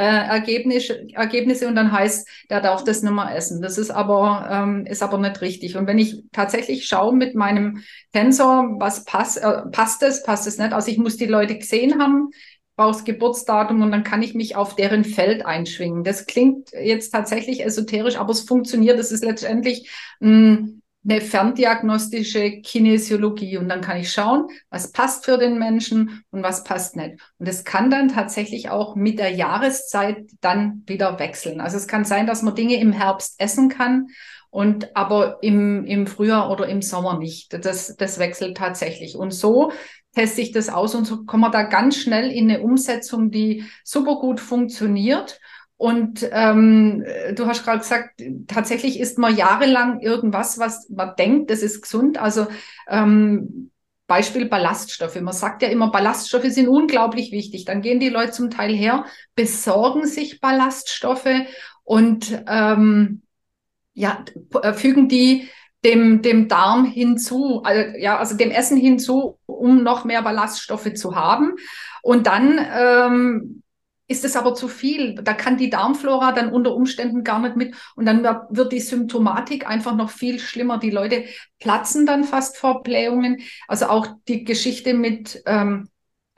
äh, 0.00 0.28
Ergebnisse, 0.28 1.06
Ergebnisse 1.12 1.68
und 1.68 1.74
dann 1.74 1.92
heißt, 1.92 2.26
der 2.48 2.62
darf 2.62 2.84
das 2.84 3.02
nicht 3.02 3.12
mehr 3.12 3.34
essen. 3.36 3.60
Das 3.60 3.76
ist 3.76 3.90
aber, 3.90 4.48
ähm, 4.50 4.86
ist 4.86 5.02
aber 5.02 5.18
nicht 5.18 5.42
richtig. 5.42 5.76
Und 5.76 5.86
wenn 5.86 5.98
ich 5.98 6.22
tatsächlich 6.32 6.86
schaue 6.86 7.14
mit 7.14 7.34
meinem 7.34 7.82
Tensor, 8.12 8.76
was 8.78 9.04
passt, 9.04 9.36
äh, 9.36 9.62
passt 9.70 10.02
es, 10.02 10.22
passt 10.22 10.46
es 10.46 10.56
nicht. 10.56 10.72
Also 10.72 10.90
ich 10.90 10.96
muss 10.96 11.18
die 11.18 11.26
Leute 11.26 11.58
gesehen 11.58 12.00
haben, 12.00 12.30
brauchst 12.76 13.04
Geburtsdatum 13.04 13.82
und 13.82 13.92
dann 13.92 14.04
kann 14.04 14.22
ich 14.22 14.32
mich 14.34 14.56
auf 14.56 14.74
deren 14.74 15.04
Feld 15.04 15.44
einschwingen. 15.44 16.02
Das 16.02 16.24
klingt 16.24 16.70
jetzt 16.72 17.10
tatsächlich 17.10 17.62
esoterisch, 17.62 18.16
aber 18.16 18.30
es 18.30 18.40
funktioniert. 18.40 18.98
Es 18.98 19.12
ist 19.12 19.22
letztendlich 19.22 19.90
mh, 20.20 20.79
eine 21.02 21.20
ferndiagnostische 21.20 22.60
Kinesiologie 22.60 23.56
und 23.56 23.68
dann 23.68 23.80
kann 23.80 23.96
ich 23.96 24.12
schauen, 24.12 24.48
was 24.68 24.92
passt 24.92 25.24
für 25.24 25.38
den 25.38 25.58
Menschen 25.58 26.22
und 26.30 26.42
was 26.42 26.62
passt 26.62 26.94
nicht. 26.96 27.18
Und 27.38 27.48
es 27.48 27.64
kann 27.64 27.90
dann 27.90 28.08
tatsächlich 28.08 28.68
auch 28.68 28.96
mit 28.96 29.18
der 29.18 29.30
Jahreszeit 29.30 30.26
dann 30.40 30.82
wieder 30.86 31.18
wechseln. 31.18 31.60
Also 31.60 31.78
es 31.78 31.86
kann 31.86 32.04
sein, 32.04 32.26
dass 32.26 32.42
man 32.42 32.54
Dinge 32.54 32.78
im 32.78 32.92
Herbst 32.92 33.40
essen 33.40 33.70
kann 33.70 34.08
und 34.50 34.94
aber 34.94 35.42
im, 35.42 35.86
im 35.86 36.06
Frühjahr 36.06 36.50
oder 36.50 36.68
im 36.68 36.82
Sommer 36.82 37.18
nicht. 37.18 37.64
Das, 37.64 37.96
das 37.96 38.18
wechselt 38.18 38.56
tatsächlich. 38.58 39.16
Und 39.16 39.30
so 39.30 39.72
teste 40.14 40.42
ich 40.42 40.52
das 40.52 40.68
aus 40.68 40.94
und 40.94 41.06
so 41.06 41.24
kommen 41.24 41.44
wir 41.44 41.50
da 41.50 41.62
ganz 41.62 41.96
schnell 41.96 42.30
in 42.30 42.50
eine 42.50 42.60
Umsetzung, 42.60 43.30
die 43.30 43.64
super 43.84 44.16
gut 44.16 44.40
funktioniert 44.40 45.40
und 45.80 46.28
ähm, 46.30 47.06
du 47.34 47.46
hast 47.46 47.64
gerade 47.64 47.78
gesagt, 47.78 48.22
tatsächlich 48.48 49.00
isst 49.00 49.16
man 49.16 49.34
jahrelang 49.34 50.00
irgendwas, 50.00 50.58
was 50.58 50.90
man 50.90 51.16
denkt, 51.16 51.50
das 51.50 51.62
ist 51.62 51.80
gesund. 51.80 52.18
Also 52.18 52.48
ähm, 52.86 53.70
Beispiel 54.06 54.44
Ballaststoffe. 54.44 55.18
Man 55.22 55.32
sagt 55.32 55.62
ja 55.62 55.68
immer, 55.68 55.90
Ballaststoffe 55.90 56.44
sind 56.48 56.68
unglaublich 56.68 57.32
wichtig. 57.32 57.64
Dann 57.64 57.80
gehen 57.80 57.98
die 57.98 58.10
Leute 58.10 58.32
zum 58.32 58.50
Teil 58.50 58.74
her, 58.74 59.06
besorgen 59.34 60.06
sich 60.06 60.42
Ballaststoffe 60.42 61.46
und 61.82 62.44
ähm, 62.46 63.22
ja, 63.94 64.22
äh, 64.60 64.74
fügen 64.74 65.08
die 65.08 65.48
dem, 65.82 66.20
dem 66.20 66.48
Darm 66.48 66.84
hinzu, 66.84 67.62
also, 67.64 67.96
ja, 67.96 68.18
also 68.18 68.36
dem 68.36 68.50
Essen 68.50 68.76
hinzu, 68.76 69.38
um 69.46 69.82
noch 69.82 70.04
mehr 70.04 70.20
Ballaststoffe 70.20 70.92
zu 70.92 71.16
haben. 71.16 71.54
Und 72.02 72.26
dann 72.26 72.60
ähm, 72.70 73.62
ist 74.10 74.24
es 74.24 74.34
aber 74.34 74.54
zu 74.54 74.66
viel. 74.66 75.14
Da 75.14 75.34
kann 75.34 75.56
die 75.56 75.70
Darmflora 75.70 76.32
dann 76.32 76.52
unter 76.52 76.74
Umständen 76.74 77.22
gar 77.22 77.38
nicht 77.38 77.54
mit. 77.54 77.76
Und 77.94 78.06
dann 78.06 78.24
wird 78.50 78.72
die 78.72 78.80
Symptomatik 78.80 79.68
einfach 79.68 79.94
noch 79.94 80.10
viel 80.10 80.40
schlimmer. 80.40 80.78
Die 80.78 80.90
Leute 80.90 81.26
platzen 81.60 82.06
dann 82.06 82.24
fast 82.24 82.56
vor 82.56 82.82
Blähungen. 82.82 83.40
Also 83.68 83.86
auch 83.86 84.08
die 84.26 84.42
Geschichte 84.42 84.94
mit 84.94 85.40
ähm, 85.46 85.89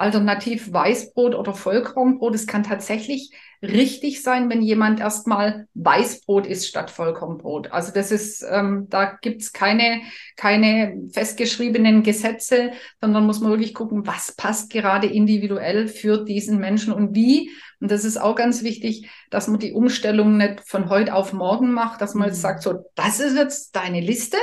alternativ 0.02 0.72
Weißbrot 0.72 1.36
oder 1.36 1.54
Vollkornbrot. 1.54 2.34
Es 2.34 2.48
kann 2.48 2.64
tatsächlich 2.64 3.30
richtig 3.62 4.22
sein, 4.22 4.50
wenn 4.50 4.60
jemand 4.60 4.98
erstmal 4.98 5.68
Weißbrot 5.74 6.48
isst 6.48 6.66
statt 6.66 6.90
Vollkornbrot. 6.90 7.70
Also 7.70 7.92
das 7.92 8.10
ist, 8.10 8.44
ähm, 8.50 8.88
da 8.90 9.16
gibt's 9.22 9.52
keine, 9.52 10.02
keine 10.36 11.00
festgeschriebenen 11.12 12.02
Gesetze, 12.02 12.72
sondern 13.00 13.26
muss 13.26 13.40
man 13.40 13.50
wirklich 13.50 13.74
gucken, 13.74 14.04
was 14.04 14.32
passt 14.34 14.70
gerade 14.70 15.06
individuell 15.06 15.86
für 15.86 16.24
diesen 16.24 16.58
Menschen 16.58 16.92
und 16.92 17.14
wie. 17.14 17.50
Und 17.80 17.90
das 17.90 18.04
ist 18.04 18.16
auch 18.16 18.34
ganz 18.34 18.64
wichtig, 18.64 19.08
dass 19.30 19.46
man 19.46 19.60
die 19.60 19.72
Umstellung 19.72 20.36
nicht 20.36 20.62
von 20.66 20.88
heute 20.88 21.14
auf 21.14 21.32
morgen 21.32 21.72
macht, 21.72 22.00
dass 22.00 22.14
man 22.14 22.26
mhm. 22.26 22.32
jetzt 22.32 22.42
sagt, 22.42 22.62
so, 22.62 22.90
das 22.96 23.20
ist 23.20 23.36
jetzt 23.36 23.76
deine 23.76 24.00
Liste, 24.00 24.38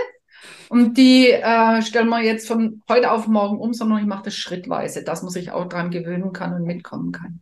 und 0.69 0.97
die 0.97 1.29
äh, 1.29 1.81
stellen 1.81 2.09
wir 2.09 2.21
jetzt 2.21 2.47
von 2.47 2.81
heute 2.87 3.11
auf 3.11 3.27
morgen 3.27 3.59
um, 3.59 3.73
sondern 3.73 3.99
ich 3.99 4.05
mache 4.05 4.25
das 4.25 4.35
schrittweise, 4.35 5.03
dass 5.03 5.23
man 5.23 5.31
sich 5.31 5.51
auch 5.51 5.67
dran 5.67 5.91
gewöhnen 5.91 6.31
kann 6.31 6.53
und 6.53 6.63
mitkommen 6.63 7.11
kann. 7.11 7.41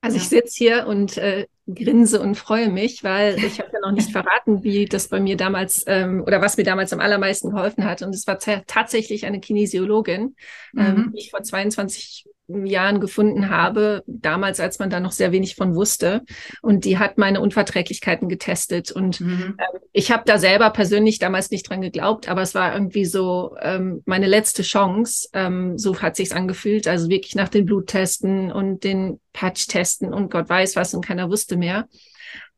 Also 0.00 0.16
ja. 0.16 0.22
ich 0.22 0.28
sitze 0.28 0.56
hier 0.56 0.86
und 0.86 1.16
äh, 1.18 1.46
grinse 1.66 2.20
und 2.20 2.36
freue 2.36 2.70
mich, 2.70 3.02
weil 3.02 3.42
ich 3.42 3.58
habe 3.58 3.70
ja 3.72 3.80
noch 3.80 3.92
nicht 3.92 4.10
verraten, 4.12 4.62
wie 4.62 4.86
das 4.86 5.08
bei 5.08 5.20
mir 5.20 5.36
damals 5.36 5.84
ähm, 5.86 6.22
oder 6.24 6.40
was 6.40 6.56
mir 6.56 6.64
damals 6.64 6.92
am 6.92 7.00
allermeisten 7.00 7.50
geholfen 7.50 7.84
hat. 7.84 8.02
Und 8.02 8.14
es 8.14 8.26
war 8.26 8.38
tatsächlich 8.38 9.26
eine 9.26 9.40
Kinesiologin, 9.40 10.20
ähm, 10.22 10.34
mhm. 10.72 10.80
ähm, 10.80 11.12
die 11.12 11.18
ich 11.18 11.30
vor 11.30 11.42
22 11.42 12.26
Jahren 12.48 13.00
gefunden 13.00 13.50
habe, 13.50 14.04
damals, 14.06 14.60
als 14.60 14.78
man 14.78 14.90
da 14.90 15.00
noch 15.00 15.12
sehr 15.12 15.32
wenig 15.32 15.56
von 15.56 15.74
wusste. 15.74 16.22
Und 16.62 16.84
die 16.84 16.98
hat 16.98 17.18
meine 17.18 17.40
Unverträglichkeiten 17.40 18.28
getestet. 18.28 18.92
Und 18.92 19.20
mhm. 19.20 19.56
ähm, 19.58 19.80
ich 19.92 20.12
habe 20.12 20.22
da 20.26 20.38
selber 20.38 20.70
persönlich 20.70 21.18
damals 21.18 21.50
nicht 21.50 21.68
dran 21.68 21.80
geglaubt, 21.80 22.28
aber 22.28 22.42
es 22.42 22.54
war 22.54 22.72
irgendwie 22.72 23.04
so 23.04 23.56
ähm, 23.60 24.02
meine 24.06 24.26
letzte 24.26 24.62
Chance. 24.62 25.28
Ähm, 25.32 25.76
so 25.76 26.00
hat 26.00 26.16
sich's 26.16 26.32
angefühlt. 26.32 26.86
Also 26.86 27.08
wirklich 27.08 27.34
nach 27.34 27.48
den 27.48 27.66
Bluttesten 27.66 28.52
und 28.52 28.84
den 28.84 29.20
Patch-Testen 29.32 30.14
und 30.14 30.30
Gott 30.30 30.48
weiß 30.48 30.76
was 30.76 30.94
und 30.94 31.04
keiner 31.04 31.30
wusste 31.30 31.56
mehr. 31.56 31.88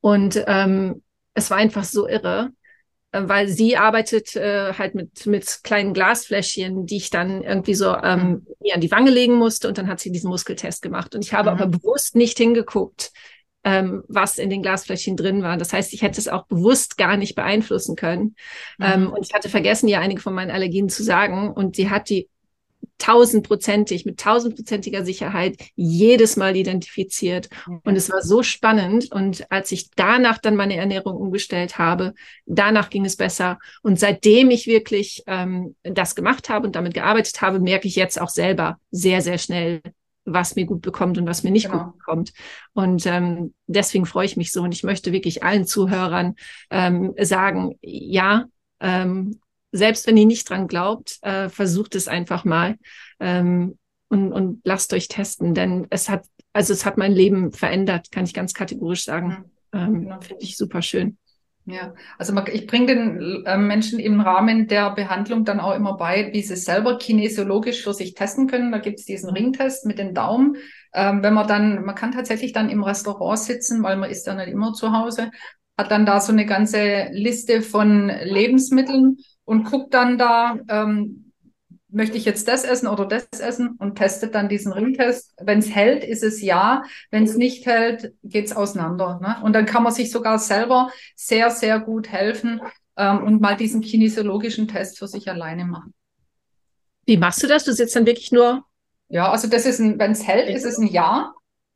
Und 0.01 0.43
ähm, 0.47 1.03
es 1.35 1.51
war 1.51 1.57
einfach 1.57 1.85
so 1.85 2.09
irre. 2.09 2.51
Äh, 3.13 3.23
weil 3.25 3.49
sie 3.49 3.77
arbeitet 3.77 4.37
äh, 4.37 4.75
halt 4.75 4.95
mit, 4.95 5.27
mit 5.27 5.61
kleinen 5.63 5.95
Glasfläschchen, 5.95 6.87
die 6.87 6.99
ich 6.99 7.11
dann 7.11 7.43
irgendwie 7.43 7.75
so 7.75 7.97
ähm, 7.97 8.21
mhm. 8.21 8.47
mir 8.61 8.75
an 8.75 8.81
die 8.81 8.91
Wange 8.91 9.11
legen 9.11 9.35
musste 9.35 9.69
und 9.69 9.79
dann 9.79 9.89
hat 9.89 10.01
sie 10.01 10.13
diesen 10.13 10.29
Muskeltest 10.29 10.83
gemacht. 10.83 11.15
Und 11.15 11.25
ich 11.25 11.33
habe 11.33 11.51
mhm. 11.51 11.59
aber 11.59 11.67
bewusst 11.69 12.17
nicht 12.17 12.37
hingeguckt, 12.37 13.13
ähm, 13.65 14.05
was 14.09 14.39
in 14.39 14.51
den 14.51 14.63
Glasfläschchen 14.63 15.17
drin 15.17 15.43
war. 15.43 15.57
Das 15.57 15.73
heißt, 15.73 15.93
ich 15.95 16.03
hätte 16.03 16.21
es 16.21 16.29
auch 16.29 16.47
bewusst 16.47 16.99
gar 16.99 17.17
nicht 17.17 17.35
beeinflussen 17.35 17.97
können. 17.97 18.37
Mhm. 18.79 18.85
Ähm, 18.85 19.13
und 19.13 19.27
ich 19.27 19.33
hatte 19.33 19.49
vergessen, 19.49 19.89
ihr 19.89 20.01
einige 20.01 20.21
von 20.21 20.35
meinen 20.35 20.51
Allergien 20.51 20.89
zu 20.91 21.03
sagen. 21.03 21.51
Und 21.51 21.77
sie 21.77 21.89
hat 21.89 22.11
die 22.11 22.29
tausendprozentig, 22.99 24.05
mit 24.05 24.21
tausendprozentiger 24.21 25.05
Sicherheit 25.05 25.57
jedes 25.77 26.37
Mal 26.37 26.57
identifiziert. 26.57 27.49
Und 27.85 27.97
es 27.97 28.11
war 28.11 28.23
so 28.23 28.43
spannend. 28.43 29.11
Und 29.13 29.51
als 29.51 29.73
ich 29.73 29.91
danach 29.95 30.39
dann 30.39 30.57
meine 30.57 30.77
Ernährung 30.77 31.17
umgestellt 31.17 31.79
habe, 31.79 32.15
danach 32.47 32.91
ging 32.91 33.05
es 33.05 33.17
besser. 33.17 33.59
Und 33.83 33.99
seitdem 33.99 34.51
ich 34.51 34.67
wirklich 34.67 35.23
ähm, 35.27 35.77
das 35.85 36.17
gemacht 36.17 36.49
habe 36.49 36.67
und 36.67 36.77
damit 36.77 36.95
gearbeitet 36.95 37.41
habe, 37.41 37.61
merke 37.61 37.89
ich 37.89 37.97
jetzt 37.97 38.21
auch 38.21 38.31
selber 38.31 38.79
sehr, 38.91 39.23
sehr 39.23 39.39
schnell, 39.39 39.81
was 40.25 40.57
mir 40.57 40.67
gut 40.67 40.83
bekommt 40.83 41.19
und 41.19 41.27
was 41.27 41.43
mir 41.43 41.51
nicht 41.51 41.71
genau. 41.71 41.85
gut 41.85 41.99
bekommt. 41.99 42.33
Und 42.75 43.07
ähm, 43.07 43.55
deswegen 43.67 44.07
freue 44.07 44.27
ich 44.27 44.37
mich 44.37 44.53
so. 44.53 44.63
Und 44.63 44.75
ich 44.75 44.83
möchte 44.83 45.13
wirklich 45.13 45.43
allen 45.43 45.67
Zuhörern 45.67 46.35
ähm, 46.71 47.15
sagen, 47.21 47.79
ja, 47.81 48.47
ähm, 48.81 49.39
selbst 49.73 50.07
wenn 50.07 50.17
ihr 50.17 50.27
nicht 50.27 50.49
dran 50.49 50.69
glaubt, 50.69 51.19
äh, 51.23 51.49
versucht 51.49 51.95
es 51.95 52.09
einfach 52.09 52.45
mal 52.45 52.77
ähm, 53.21 53.79
und, 54.09 54.33
und 54.33 54.61
lasst 54.65 54.93
euch 54.93 55.09
testen, 55.09 55.55
denn 55.55 55.87
es 55.91 56.09
hat, 56.09 56.25
also 56.53 56.73
es 56.73 56.87
hat 56.87 56.97
mein 56.97 57.13
Leben 57.13 57.53
verändert, 57.53 58.11
kann 58.11 58.25
ich 58.25 58.35
ganz 58.35 58.55
kategorisch 58.55 59.05
sagen. 59.05 59.45
Ähm, 59.73 60.03
genau. 60.03 60.21
Finde 60.21 60.43
ich 60.43 60.57
super 60.57 60.83
schön. 60.83 61.19
Ja, 61.71 61.93
also 62.17 62.35
ich 62.51 62.67
bringe 62.67 62.87
den 62.87 63.45
äh, 63.45 63.59
Menschen 63.59 63.99
im 63.99 64.23
Rahmen 64.23 64.69
der 64.69 64.91
Behandlung 64.93 65.45
dann 65.45 65.61
auch 65.61 65.75
immer 65.75 65.99
bei, 65.99 66.31
wie 66.33 66.41
sie 66.41 66.57
selber 66.57 66.97
kinesiologisch 66.97 67.83
für 67.83 67.93
sich 67.93 68.15
testen 68.15 68.47
können. 68.47 68.73
Da 68.73 68.79
gibt 68.79 69.01
es 69.01 69.05
diesen 69.05 69.29
Ringtest 69.29 69.85
mit 69.85 69.99
den 69.99 70.15
Daumen. 70.15 70.57
Ähm, 70.95 71.23
wenn 71.23 71.35
man 71.35 71.47
dann, 71.47 71.85
man 71.85 71.95
kann 71.95 72.13
tatsächlich 72.13 72.55
dann 72.55 72.71
im 72.71 72.83
Restaurant 72.83 73.39
sitzen, 73.39 73.83
weil 73.83 73.99
man 73.99 74.09
ist 74.09 74.27
ja 74.27 74.35
nicht 74.35 74.49
immer 74.49 74.73
zu 74.73 74.93
Hause, 74.93 75.31
hat 75.77 75.91
dann 75.91 76.07
da 76.07 76.21
so 76.21 76.33
eine 76.33 76.47
ganze 76.47 77.09
Liste 77.13 77.61
von 77.61 78.09
Lebensmitteln 78.09 79.19
und 79.49 79.65
guckt 79.65 79.95
dann 79.95 80.19
da, 80.19 80.59
ähm, 80.69 81.33
möchte 81.89 82.19
ich 82.19 82.27
jetzt 82.27 82.49
das 82.49 82.65
essen 82.65 82.87
oder 82.87 83.07
das 83.07 83.25
essen 83.41 83.77
und 83.79 83.97
testet 83.97 84.35
dann 84.35 84.51
diesen 84.51 84.73
Ringtest. 84.73 85.33
Wenn 85.41 85.61
es 85.61 85.75
hält, 85.75 86.05
ist 86.05 86.23
es 86.23 86.43
ja. 86.43 86.83
Wenn 87.11 87.25
es 87.25 87.35
nicht 87.35 87.65
hält, 87.65 88.13
geht's 88.23 88.55
auseinander. 88.55 89.19
Ne? 89.23 89.39
Und 89.43 89.55
dann 89.55 89.65
kann 89.65 89.83
man 89.83 89.93
sich 89.95 90.11
sogar 90.11 90.39
selber 90.39 90.91
sehr, 91.17 91.51
sehr 91.51 91.81
gut 91.81 92.13
helfen 92.13 92.61
ähm, 92.99 93.25
und 93.25 93.41
mal 93.41 93.57
diesen 93.57 93.81
kinesiologischen 93.81 94.69
Test 94.69 94.99
für 94.99 95.09
sich 95.09 95.31
alleine 95.31 95.65
machen. 95.65 95.95
Wie 97.07 97.17
machst 97.17 97.43
du 97.43 97.47
das? 97.47 97.65
Du 97.65 97.73
sitzt 97.73 97.97
dann 97.97 98.05
wirklich 98.05 98.33
nur. 98.33 98.65
Ja, 99.09 99.33
also 99.33 99.49
das 99.49 99.65
ist 99.65 99.79
ein, 99.79 99.99
wenn 99.99 100.13
es 100.13 100.27
hält, 100.27 100.55
ist 100.55 100.67
es 100.67 100.77
ein 100.77 100.89
Ja. 100.89 101.33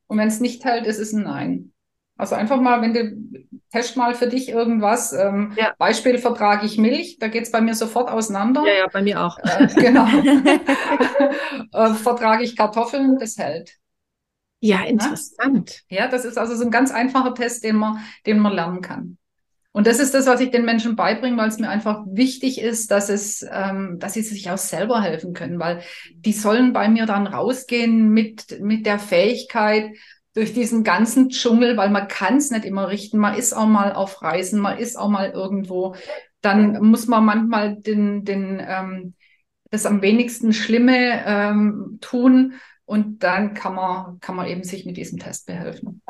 Und 0.09 0.19
wenn 0.19 0.29
es 0.29 0.41
nicht 0.41 0.63
hält, 0.67 0.85
ist 0.85 0.99
es 0.99 1.15
ein 1.15 1.23
Nein. 1.23 1.73
Also 2.17 2.35
einfach 2.35 2.61
mal, 2.61 2.83
wenn 2.83 2.95
du 2.95 3.49
test 3.73 3.97
mal 3.97 4.15
für 4.15 4.29
dich 4.29 4.49
irgendwas. 4.49 5.13
Ähm, 5.13 5.53
ja. 5.57 5.75
Beispiel 5.79 6.19
vertrage 6.19 6.67
ich 6.67 6.79
Milch, 6.79 7.19
da 7.19 7.29
geht 7.29 7.45
es 7.45 7.51
bei 7.51 7.61
mir 7.61 7.75
sofort 7.75 8.11
auseinander. 8.11 8.65
Ja, 8.67 8.81
ja, 8.81 8.87
bei 8.93 9.03
mir 9.03 9.25
auch. 9.25 9.39
Äh, 9.39 9.67
genau. 9.75 10.07
äh, 11.73 11.95
vertrage 11.95 12.45
ich 12.45 12.57
Kartoffeln, 12.57 13.19
das 13.19 13.39
hält. 13.39 13.79
Ja, 14.61 14.85
interessant. 14.85 15.83
Ja, 15.89 16.07
das 16.07 16.25
ist 16.25 16.39
also 16.39 16.55
so 16.55 16.65
ein 16.65 16.71
ganz 16.71 16.93
einfacher 16.93 17.35
Test, 17.35 17.65
den 17.65 17.77
man, 17.77 17.99
den 18.27 18.39
man 18.39 18.53
lernen 18.53 18.81
kann. 18.81 19.19
Und 19.73 19.87
das 19.87 19.99
ist 19.99 20.13
das, 20.13 20.27
was 20.27 20.41
ich 20.41 20.51
den 20.51 20.67
Menschen 20.67 20.97
beibringe, 20.97 21.39
weil 21.39 21.49
es 21.49 21.59
mir 21.59 21.71
einfach 21.71 22.05
wichtig 22.07 22.61
ist, 22.61 22.91
dass 22.91 23.09
es, 23.09 23.45
ähm, 23.51 23.97
dass 23.99 24.13
sie 24.13 24.23
sich 24.23 24.51
auch 24.51 24.59
selber 24.59 25.01
helfen 25.01 25.33
können, 25.33 25.59
weil 25.59 25.81
die 26.15 26.35
sollen 26.35 26.75
bei 26.75 26.89
mir 26.89 27.07
dann 27.07 27.27
rausgehen 27.27 28.11
mit 28.11 28.61
mit 28.61 28.85
der 28.85 28.99
Fähigkeit, 28.99 29.91
durch 30.35 30.55
diesen 30.55 30.83
ganzen 30.83 31.29
Dschungel, 31.29 31.77
weil 31.77 31.91
man 31.91 32.09
kann 32.09 32.37
es 32.37 32.51
nicht 32.51 32.65
immer 32.65 32.89
richten. 32.89 33.19
Man 33.19 33.35
ist 33.35 33.53
auch 33.53 33.67
mal 33.67 33.93
auf 33.93 34.23
Reisen, 34.23 34.61
man 34.61 34.79
ist 34.79 34.97
auch 34.97 35.09
mal 35.09 35.31
irgendwo. 35.31 35.95
Dann 36.41 36.83
muss 36.85 37.07
man 37.07 37.25
manchmal 37.25 37.77
den, 37.77 38.25
den, 38.25 38.61
ähm, 38.67 39.15
das 39.71 39.87
am 39.87 40.03
wenigsten 40.03 40.53
Schlimme 40.53 41.25
ähm, 41.27 41.99
tun 42.01 42.55
und 42.85 43.23
dann 43.23 43.55
kann 43.55 43.75
man, 43.75 44.21
kann 44.21 44.37
man 44.37 44.47
eben 44.47 44.65
sich 44.65 44.85
mit 44.85 44.97
diesem 44.97 45.19
Test 45.19 45.47
behelfen. 45.47 46.03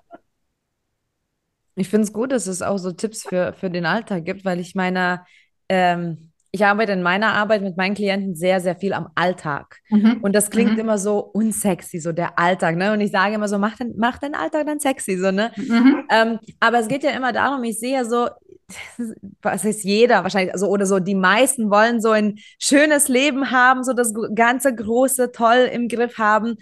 Ich 1.75 1.89
finde 1.89 2.05
es 2.05 2.13
gut, 2.13 2.33
dass 2.33 2.47
es 2.47 2.61
auch 2.63 2.79
so 2.79 2.93
Tipps 2.93 3.23
für, 3.23 3.53
für 3.55 3.71
den 3.71 3.87
Alltag 3.87 4.25
gibt, 4.25 4.45
weil 4.45 4.61
ich 4.61 4.75
meine, 4.75 5.25
ähm, 5.69 6.32
ich 6.55 6.67
arbeite 6.67 6.93
in 6.93 7.03
meiner 7.03 7.33
Arbeit 7.33 7.63
mit 7.63 7.79
meinen 7.79 7.95
Klienten 7.95 8.35
sehr, 8.35 8.61
sehr 8.61 8.77
viel 8.77 8.93
am 8.93 9.09
Alltag. 9.15 9.79
Mhm. 9.89 10.19
Und 10.21 10.35
das 10.35 10.51
klingt 10.51 10.75
mhm. 10.75 10.81
immer 10.81 10.99
so 10.99 11.19
unsexy, 11.19 11.99
so 11.99 12.13
der 12.13 12.39
Alltag, 12.39 12.77
ne? 12.77 12.93
Und 12.93 13.01
ich 13.01 13.11
sage 13.11 13.35
immer 13.35 13.49
so, 13.49 13.59
mach 13.59 13.77
den, 13.77 13.95
mach 13.97 14.19
den 14.19 14.35
Alltag 14.35 14.67
dann 14.67 14.79
sexy, 14.79 15.17
so, 15.17 15.31
ne? 15.31 15.51
Mhm. 15.57 16.05
Ähm, 16.11 16.39
aber 16.61 16.81
es 16.81 16.89
geht 16.89 17.05
ja 17.05 17.11
immer 17.13 17.33
darum, 17.33 17.65
ich 17.65 17.79
sehe 17.79 17.95
ja 17.95 18.05
so, 18.05 18.29
was 19.43 19.65
ist 19.65 19.83
jeder 19.83 20.23
wahrscheinlich, 20.25 20.53
also 20.53 20.69
oder 20.69 20.85
so, 20.85 20.99
die 20.99 21.15
meisten 21.15 21.71
wollen 21.71 22.03
so 22.03 22.11
ein 22.11 22.39
schönes 22.59 23.09
Leben 23.09 23.51
haben, 23.51 23.83
so 23.83 23.95
das 23.95 24.13
ganze 24.35 24.75
große 24.75 25.33
Toll 25.33 25.71
im 25.73 25.89
Griff 25.89 26.19
haben. 26.19 26.57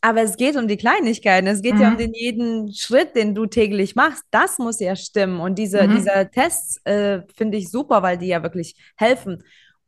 Aber 0.00 0.22
es 0.22 0.36
geht 0.36 0.56
um 0.56 0.68
die 0.68 0.76
Kleinigkeiten. 0.76 1.46
Es 1.46 1.62
geht 1.62 1.74
mhm. 1.74 1.80
ja 1.80 1.88
um 1.88 1.94
mhm. 1.94 1.98
den 1.98 2.14
jeden 2.14 2.72
Schritt, 2.72 3.16
den 3.16 3.34
du 3.34 3.46
täglich 3.46 3.96
machst. 3.96 4.24
Das 4.30 4.58
muss 4.58 4.78
ja 4.80 4.94
stimmen. 4.94 5.40
Und 5.40 5.56
diese, 5.58 5.86
mhm. 5.86 5.96
diese 5.96 6.30
Tests 6.32 6.84
äh, 6.84 7.22
finde 7.34 7.58
ich 7.58 7.70
super, 7.70 8.02
weil 8.02 8.18
die 8.18 8.28
ja 8.28 8.42
wirklich 8.42 8.76
helfen. 8.96 9.42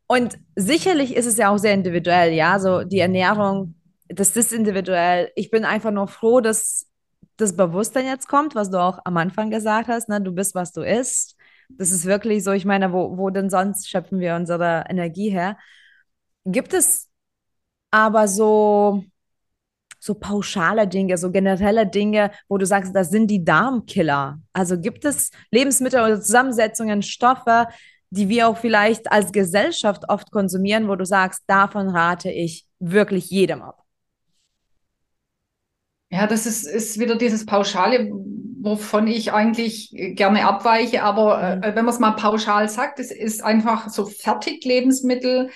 Und 0.07 0.39
sicherlich 0.55 1.15
ist 1.15 1.27
es 1.27 1.37
ja 1.37 1.49
auch 1.49 1.57
sehr 1.57 1.73
individuell, 1.73 2.33
ja. 2.33 2.59
So 2.59 2.83
die 2.83 2.99
Ernährung, 2.99 3.75
das 4.07 4.35
ist 4.35 4.51
individuell. 4.51 5.31
Ich 5.35 5.51
bin 5.51 5.65
einfach 5.65 5.91
nur 5.91 6.07
froh, 6.07 6.41
dass 6.41 6.87
das 7.37 7.55
Bewusstsein 7.55 8.05
jetzt 8.05 8.27
kommt, 8.27 8.55
was 8.55 8.69
du 8.69 8.77
auch 8.81 8.99
am 9.05 9.17
Anfang 9.17 9.49
gesagt 9.51 9.87
hast. 9.87 10.09
Ne? 10.09 10.19
Du 10.21 10.31
bist, 10.31 10.55
was 10.55 10.73
du 10.73 10.81
isst. 10.81 11.35
Das 11.69 11.91
ist 11.91 12.05
wirklich 12.05 12.43
so, 12.43 12.51
ich 12.51 12.65
meine, 12.65 12.91
wo, 12.91 13.17
wo 13.17 13.29
denn 13.29 13.49
sonst 13.49 13.87
schöpfen 13.89 14.19
wir 14.19 14.35
unsere 14.35 14.85
Energie 14.89 15.29
her? 15.29 15.57
Gibt 16.45 16.73
es 16.73 17.07
aber 17.91 18.27
so 18.27 19.03
so 19.99 20.15
pauschale 20.15 20.87
Dinge, 20.87 21.17
so 21.17 21.31
generelle 21.31 21.85
Dinge, 21.85 22.31
wo 22.47 22.57
du 22.57 22.65
sagst, 22.65 22.95
das 22.95 23.09
sind 23.09 23.27
die 23.27 23.43
Darmkiller? 23.43 24.39
Also 24.53 24.79
gibt 24.79 25.05
es 25.05 25.31
Lebensmittel 25.51 26.01
oder 26.01 26.21
Zusammensetzungen, 26.21 27.01
Stoffe, 27.01 27.67
die 28.09 28.29
wir 28.29 28.47
auch 28.47 28.57
vielleicht 28.57 29.11
als 29.11 29.31
Gesellschaft 29.31 30.09
oft 30.09 30.31
konsumieren, 30.31 30.87
wo 30.87 30.95
du 30.95 31.05
sagst, 31.05 31.43
davon 31.47 31.89
rate 31.89 32.31
ich 32.31 32.65
wirklich 32.79 33.29
jedem 33.29 33.61
ab? 33.61 33.83
Ja, 36.11 36.25
das 36.25 36.47
ist, 36.47 36.65
ist 36.65 36.99
wieder 36.99 37.15
dieses 37.15 37.45
Pauschale, 37.45 38.09
wovon 38.61 39.07
ich 39.07 39.31
eigentlich 39.31 39.91
gerne 39.93 40.45
abweiche. 40.47 41.03
Aber 41.03 41.41
äh, 41.41 41.55
mhm. 41.57 41.61
wenn 41.75 41.85
man 41.85 41.93
es 41.93 41.99
mal 41.99 42.11
pauschal 42.11 42.67
sagt, 42.67 42.99
es 42.99 43.11
ist 43.11 43.43
einfach 43.43 43.89
so 43.89 44.05
Fertiglebensmittel, 44.05 45.51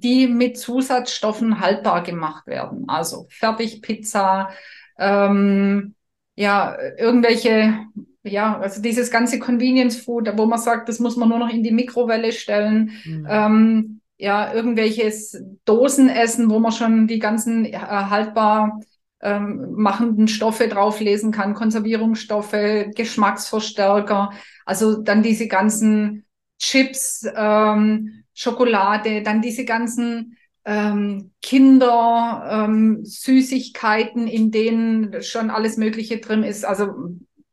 die 0.00 0.26
mit 0.26 0.58
Zusatzstoffen 0.58 1.60
haltbar 1.60 2.02
gemacht 2.02 2.46
werden. 2.46 2.84
Also 2.88 3.26
Fertigpizza, 3.30 4.50
ähm, 4.98 5.94
ja, 6.34 6.76
irgendwelche, 6.98 7.78
ja, 8.22 8.58
also 8.58 8.80
dieses 8.80 9.10
ganze 9.10 9.38
Convenience 9.38 9.96
Food, 9.96 10.30
wo 10.36 10.46
man 10.46 10.58
sagt, 10.58 10.88
das 10.88 10.98
muss 10.98 11.16
man 11.16 11.28
nur 11.28 11.38
noch 11.38 11.50
in 11.50 11.62
die 11.62 11.72
Mikrowelle 11.72 12.32
stellen. 12.32 12.92
Mhm. 13.04 13.26
Ähm, 13.28 14.00
ja, 14.18 14.54
irgendwelches 14.54 15.42
Dosenessen, 15.64 16.48
wo 16.48 16.58
man 16.58 16.72
schon 16.72 17.08
die 17.08 17.18
ganzen 17.18 17.64
äh, 17.64 17.76
haltbar 17.76 18.80
ähm, 19.20 19.72
machenden 19.72 20.28
Stoffe 20.28 20.68
drauflesen 20.68 21.32
kann, 21.32 21.54
Konservierungsstoffe, 21.54 22.86
Geschmacksverstärker, 22.94 24.32
also 24.64 25.00
dann 25.02 25.22
diese 25.22 25.48
ganzen 25.48 26.24
Chips, 26.58 27.26
ähm, 27.34 28.21
Schokolade, 28.34 29.22
dann 29.22 29.42
diese 29.42 29.64
ganzen 29.64 30.36
ähm, 30.64 31.32
Kinder, 31.42 32.66
ähm, 32.66 33.04
Süßigkeiten, 33.04 34.26
in 34.28 34.50
denen 34.50 35.22
schon 35.22 35.50
alles 35.50 35.76
Mögliche 35.76 36.18
drin 36.18 36.42
ist. 36.42 36.64
Also 36.64 36.92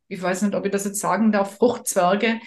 ich 0.08 0.22
weiß 0.22 0.42
nicht, 0.44 0.56
ob 0.56 0.66
ich 0.66 0.72
das 0.72 0.86
jetzt 0.86 1.00
sagen 1.00 1.32
darf, 1.32 1.58
Fruchtzwerge, 1.58 2.40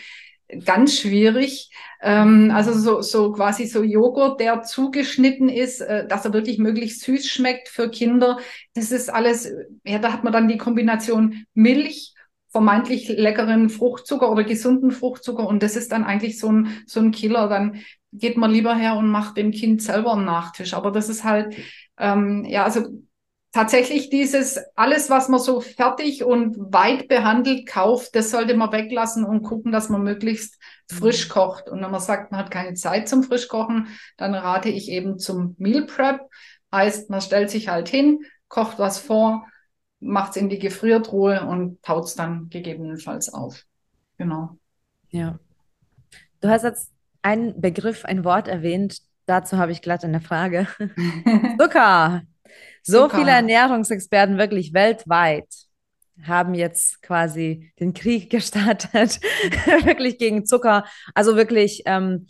ganz 0.64 0.98
schwierig. 0.98 1.70
Ähm, 2.00 2.50
also 2.52 2.72
so, 2.72 3.00
so 3.02 3.32
quasi 3.32 3.66
so 3.66 3.82
Joghurt, 3.82 4.40
der 4.40 4.62
zugeschnitten 4.62 5.48
ist, 5.48 5.80
äh, 5.80 6.06
dass 6.06 6.24
er 6.24 6.32
wirklich 6.32 6.58
möglichst 6.58 7.02
süß 7.02 7.26
schmeckt 7.26 7.68
für 7.68 7.90
Kinder. 7.90 8.38
Das 8.74 8.92
ist 8.92 9.08
alles, 9.12 9.50
ja, 9.84 9.98
da 9.98 10.12
hat 10.12 10.24
man 10.24 10.32
dann 10.32 10.48
die 10.48 10.58
Kombination 10.58 11.46
Milch, 11.54 12.14
vermeintlich 12.50 13.08
leckeren 13.08 13.70
Fruchtzucker 13.70 14.30
oder 14.30 14.44
gesunden 14.44 14.90
Fruchtzucker 14.90 15.46
und 15.46 15.62
das 15.62 15.74
ist 15.74 15.90
dann 15.90 16.04
eigentlich 16.04 16.38
so 16.38 16.52
ein, 16.52 16.82
so 16.86 17.00
ein 17.00 17.10
Killer. 17.10 17.48
Dann 17.48 17.80
geht 18.12 18.36
man 18.36 18.50
lieber 18.50 18.74
her 18.74 18.96
und 18.96 19.08
macht 19.08 19.36
dem 19.36 19.50
Kind 19.50 19.82
selber 19.82 20.12
einen 20.12 20.24
Nachtisch. 20.24 20.74
Aber 20.74 20.90
das 20.90 21.08
ist 21.08 21.24
halt, 21.24 21.56
ähm, 21.98 22.44
ja, 22.44 22.64
also 22.64 22.86
tatsächlich 23.52 24.10
dieses, 24.10 24.58
alles, 24.74 25.10
was 25.10 25.28
man 25.28 25.40
so 25.40 25.60
fertig 25.60 26.24
und 26.24 26.56
weit 26.72 27.08
behandelt 27.08 27.66
kauft, 27.66 28.14
das 28.14 28.30
sollte 28.30 28.54
man 28.54 28.72
weglassen 28.72 29.24
und 29.24 29.42
gucken, 29.42 29.72
dass 29.72 29.88
man 29.88 30.02
möglichst 30.02 30.58
frisch 30.90 31.28
mhm. 31.28 31.32
kocht. 31.32 31.68
Und 31.68 31.82
wenn 31.82 31.90
man 31.90 32.00
sagt, 32.00 32.32
man 32.32 32.40
hat 32.40 32.50
keine 32.50 32.74
Zeit 32.74 33.08
zum 33.08 33.22
Frischkochen, 33.22 33.88
dann 34.16 34.34
rate 34.34 34.68
ich 34.68 34.90
eben 34.90 35.18
zum 35.18 35.54
Meal 35.58 35.86
Prep. 35.86 36.20
Heißt, 36.72 37.10
man 37.10 37.20
stellt 37.20 37.50
sich 37.50 37.68
halt 37.68 37.88
hin, 37.88 38.24
kocht 38.48 38.78
was 38.78 38.98
vor, 38.98 39.46
macht 40.00 40.30
es 40.30 40.36
in 40.36 40.48
die 40.48 40.58
Gefriertruhe 40.58 41.46
und 41.46 41.82
taut 41.82 42.04
es 42.04 42.14
dann 42.14 42.48
gegebenenfalls 42.48 43.32
auf. 43.32 43.64
Genau. 44.16 44.56
Ja. 45.10 45.38
Du 46.40 46.48
hast 46.48 46.64
jetzt 46.64 46.91
einen 47.22 47.60
Begriff, 47.60 48.04
ein 48.04 48.24
Wort 48.24 48.48
erwähnt. 48.48 48.98
Dazu 49.26 49.56
habe 49.56 49.72
ich 49.72 49.82
glatt 49.82 50.04
eine 50.04 50.20
Frage. 50.20 50.66
Zucker. 51.58 52.22
So 52.82 53.04
Zucker. 53.04 53.18
viele 53.18 53.30
Ernährungsexperten 53.30 54.38
wirklich 54.38 54.74
weltweit 54.74 55.46
haben 56.24 56.54
jetzt 56.54 57.02
quasi 57.02 57.72
den 57.80 57.94
Krieg 57.94 58.30
gestartet, 58.30 59.20
wirklich 59.84 60.18
gegen 60.18 60.46
Zucker. 60.46 60.84
Also 61.14 61.36
wirklich 61.36 61.82
ähm, 61.86 62.26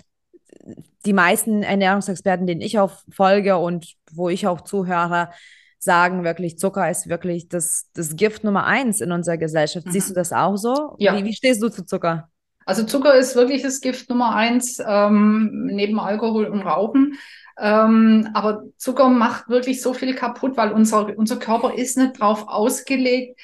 die 1.05 1.12
meisten 1.12 1.62
Ernährungsexperten, 1.62 2.46
denen 2.46 2.61
ich 2.61 2.78
auch 2.78 2.92
folge 3.11 3.57
und 3.57 3.94
wo 4.12 4.28
ich 4.28 4.46
auch 4.46 4.61
zuhöre, 4.61 5.31
sagen 5.78 6.22
wirklich, 6.22 6.59
Zucker 6.59 6.88
ist 6.88 7.09
wirklich 7.09 7.48
das, 7.48 7.88
das 7.94 8.14
Gift 8.14 8.44
Nummer 8.44 8.66
eins 8.66 9.00
in 9.00 9.11
unserer 9.11 9.37
Gesellschaft. 9.37 9.87
Mhm. 9.87 9.90
Siehst 9.90 10.11
du 10.11 10.14
das 10.14 10.33
auch 10.33 10.57
so? 10.57 10.94
Ja. 10.98 11.16
Wie, 11.16 11.24
wie 11.24 11.35
stehst 11.35 11.61
du 11.61 11.68
zu 11.68 11.85
Zucker? 11.85 12.28
Also 12.66 12.85
Zucker 12.85 13.14
ist 13.14 13.37
wirklich 13.37 13.62
das 13.62 13.81
Gift 13.81 14.09
Nummer 14.09 14.35
eins 14.35 14.79
ähm, 14.85 15.66
neben 15.66 15.98
Alkohol 15.98 16.46
und 16.46 16.62
Rauchen. 16.62 17.18
Ähm, 17.59 18.29
aber 18.35 18.64
Zucker 18.77 19.09
macht 19.09 19.48
wirklich 19.48 19.83
so 19.83 19.94
viel 19.94 20.14
kaputt, 20.14 20.57
weil 20.57 20.72
unser, 20.72 21.16
unser 21.16 21.38
Körper 21.38 21.75
ist 21.75 21.96
nicht 21.98 22.18
drauf 22.18 22.46
ausgelegt, 22.48 23.38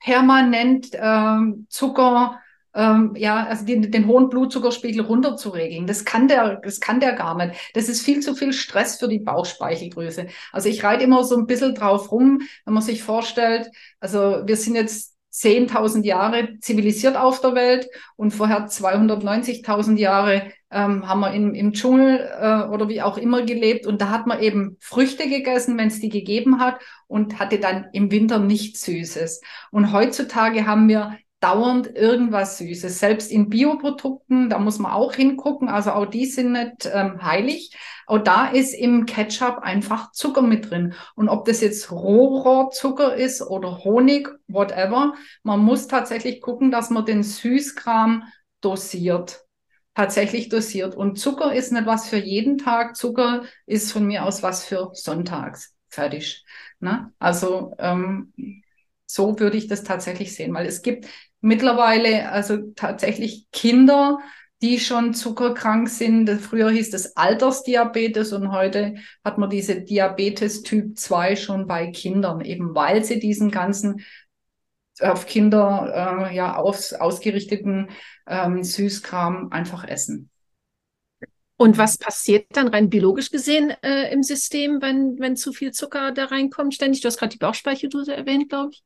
permanent 0.00 0.88
ähm, 0.94 1.66
Zucker, 1.68 2.40
ähm, 2.74 3.14
ja, 3.16 3.46
also 3.46 3.64
den, 3.66 3.90
den 3.90 4.06
hohen 4.06 4.28
Blutzuckerspiegel 4.30 5.04
runterzuregeln. 5.04 5.86
Das 5.86 6.04
kann 6.04 6.28
der, 6.28 6.56
das 6.56 6.80
kann 6.80 7.00
der 7.00 7.12
gar 7.12 7.36
nicht. 7.36 7.54
Das 7.74 7.88
ist 7.88 8.02
viel 8.02 8.20
zu 8.20 8.34
viel 8.34 8.52
Stress 8.52 8.98
für 8.98 9.08
die 9.08 9.18
Bauchspeicheldrüse. 9.18 10.26
Also 10.52 10.68
ich 10.68 10.82
reite 10.82 11.04
immer 11.04 11.22
so 11.24 11.36
ein 11.36 11.46
bisschen 11.46 11.74
drauf 11.74 12.10
rum, 12.10 12.40
wenn 12.64 12.74
man 12.74 12.82
sich 12.82 13.02
vorstellt, 13.02 13.70
also 14.00 14.42
wir 14.46 14.56
sind 14.56 14.74
jetzt 14.74 15.11
10.000 15.32 16.04
Jahre 16.04 16.58
zivilisiert 16.60 17.16
auf 17.16 17.40
der 17.40 17.54
Welt 17.54 17.88
und 18.16 18.32
vorher 18.32 18.66
290.000 18.66 19.96
Jahre 19.96 20.52
ähm, 20.70 21.08
haben 21.08 21.20
wir 21.20 21.32
im, 21.32 21.54
im 21.54 21.72
Dschungel 21.72 22.30
äh, 22.38 22.64
oder 22.68 22.88
wie 22.88 23.02
auch 23.02 23.16
immer 23.16 23.42
gelebt 23.42 23.86
und 23.86 24.00
da 24.00 24.10
hat 24.10 24.26
man 24.26 24.40
eben 24.40 24.76
Früchte 24.80 25.28
gegessen, 25.28 25.78
wenn 25.78 25.88
es 25.88 26.00
die 26.00 26.10
gegeben 26.10 26.60
hat 26.60 26.80
und 27.06 27.38
hatte 27.38 27.58
dann 27.58 27.86
im 27.92 28.10
Winter 28.10 28.38
nichts 28.38 28.82
Süßes. 28.82 29.40
Und 29.70 29.92
heutzutage 29.92 30.66
haben 30.66 30.88
wir 30.88 31.16
dauernd 31.42 31.96
irgendwas 31.96 32.58
Süßes. 32.58 33.00
Selbst 33.00 33.30
in 33.30 33.48
Bioprodukten, 33.48 34.48
da 34.48 34.58
muss 34.58 34.78
man 34.78 34.92
auch 34.92 35.12
hingucken. 35.12 35.68
Also 35.68 35.90
auch 35.90 36.06
die 36.06 36.26
sind 36.26 36.52
nicht 36.52 36.88
ähm, 36.92 37.20
heilig. 37.22 37.76
Auch 38.06 38.20
da 38.20 38.46
ist 38.46 38.72
im 38.74 39.06
Ketchup 39.06 39.58
einfach 39.58 40.12
Zucker 40.12 40.42
mit 40.42 40.70
drin. 40.70 40.94
Und 41.16 41.28
ob 41.28 41.44
das 41.44 41.60
jetzt 41.60 41.90
Rohrzucker 41.90 43.16
ist 43.16 43.42
oder 43.42 43.78
Honig, 43.84 44.28
whatever, 44.46 45.14
man 45.42 45.60
muss 45.60 45.88
tatsächlich 45.88 46.40
gucken, 46.40 46.70
dass 46.70 46.90
man 46.90 47.04
den 47.04 47.24
Süßkram 47.24 48.24
dosiert. 48.60 49.44
Tatsächlich 49.94 50.48
dosiert. 50.48 50.94
Und 50.94 51.18
Zucker 51.18 51.52
ist 51.52 51.72
nicht 51.72 51.86
was 51.86 52.08
für 52.08 52.18
jeden 52.18 52.56
Tag. 52.56 52.96
Zucker 52.96 53.42
ist 53.66 53.92
von 53.92 54.06
mir 54.06 54.24
aus 54.24 54.44
was 54.44 54.64
für 54.64 54.90
sonntags. 54.92 55.74
Fertig. 55.88 56.44
Ne? 56.78 57.12
Also 57.18 57.74
ähm, 57.78 58.32
so 59.06 59.38
würde 59.38 59.58
ich 59.58 59.66
das 59.66 59.82
tatsächlich 59.82 60.34
sehen, 60.34 60.54
weil 60.54 60.66
es 60.66 60.82
gibt 60.82 61.06
mittlerweile 61.42 62.30
also 62.30 62.56
tatsächlich 62.74 63.46
Kinder, 63.52 64.18
die 64.62 64.78
schon 64.78 65.12
zuckerkrank 65.12 65.88
sind. 65.88 66.30
Früher 66.30 66.70
hieß 66.70 66.90
das 66.90 67.16
Altersdiabetes 67.16 68.32
und 68.32 68.52
heute 68.52 68.94
hat 69.24 69.36
man 69.36 69.50
diese 69.50 69.82
Diabetes 69.82 70.62
Typ 70.62 70.96
2 70.96 71.36
schon 71.36 71.66
bei 71.66 71.88
Kindern, 71.90 72.40
eben 72.40 72.74
weil 72.74 73.04
sie 73.04 73.18
diesen 73.18 73.50
ganzen 73.50 74.02
auf 75.00 75.26
Kinder 75.26 76.28
äh, 76.30 76.36
ja 76.36 76.56
aus, 76.56 76.92
ausgerichteten 76.92 77.90
ähm, 78.26 78.62
Süßkram 78.62 79.50
einfach 79.50 79.84
essen. 79.84 80.30
Und 81.56 81.78
was 81.78 81.98
passiert 81.98 82.46
dann 82.50 82.68
rein 82.68 82.90
biologisch 82.90 83.30
gesehen 83.30 83.70
äh, 83.82 84.12
im 84.12 84.22
System, 84.22 84.82
wenn, 84.82 85.18
wenn 85.18 85.36
zu 85.36 85.52
viel 85.52 85.72
Zucker 85.72 86.12
da 86.12 86.26
reinkommt 86.26 86.74
ständig? 86.74 87.00
Du 87.00 87.06
hast 87.06 87.18
gerade 87.18 87.32
die 87.32 87.38
Bauchspeicheldrüse 87.38 88.14
erwähnt, 88.14 88.48
glaube 88.48 88.70
ich. 88.72 88.82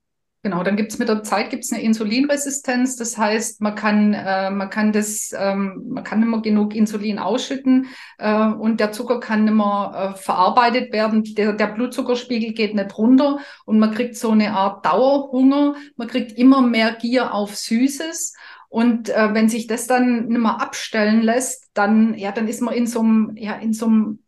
Genau, 0.47 0.63
dann 0.63 0.77
gibt 0.77 0.93
es 0.93 1.01
mit 1.01 1.09
der 1.09 1.25
Zeit 1.25 1.51
gibt's 1.51 1.73
eine 1.73 1.83
Insulinresistenz. 1.83 2.95
Das 2.95 3.19
heißt, 3.19 3.61
man 3.61 3.75
kann, 3.75 4.15
äh, 4.15 4.49
man 4.49 4.71
kann 4.71 4.93
das, 4.93 5.35
ähm, 5.37 5.87
man 5.89 6.05
kann 6.05 6.21
nicht 6.21 6.29
mehr 6.29 6.41
genug 6.41 6.73
Insulin 6.73 7.19
ausschütten 7.19 7.89
äh, 8.19 8.47
und 8.47 8.79
der 8.79 8.93
Zucker 8.93 9.19
kann 9.19 9.43
nicht 9.43 9.55
mehr 9.55 10.15
äh, 10.15 10.17
verarbeitet 10.17 10.93
werden. 10.93 11.25
Der, 11.35 11.53
der 11.53 11.67
Blutzuckerspiegel 11.67 12.53
geht 12.53 12.77
nicht 12.77 12.97
runter 12.97 13.41
und 13.65 13.81
man 13.81 13.93
kriegt 13.93 14.17
so 14.17 14.31
eine 14.31 14.53
Art 14.53 14.87
Dauerhunger. 14.87 15.75
Man 15.97 16.07
kriegt 16.07 16.39
immer 16.39 16.61
mehr 16.61 16.93
Gier 16.93 17.35
auf 17.35 17.57
Süßes. 17.57 18.35
Und 18.69 19.09
äh, 19.09 19.35
wenn 19.35 19.49
sich 19.49 19.67
das 19.67 19.89
dann 19.89 20.29
nicht 20.29 20.41
mehr 20.41 20.61
abstellen 20.61 21.23
lässt, 21.23 21.71
dann 21.75 22.15
ja, 22.15 22.31
dann 22.31 22.47
ist 22.47 22.63
man 22.63 22.73
in 22.75 22.87
so 22.87 23.01
einem 23.01 23.33
ja 23.35 23.59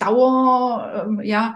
Dauer 0.01 1.21
äh, 1.21 1.29
ja 1.29 1.55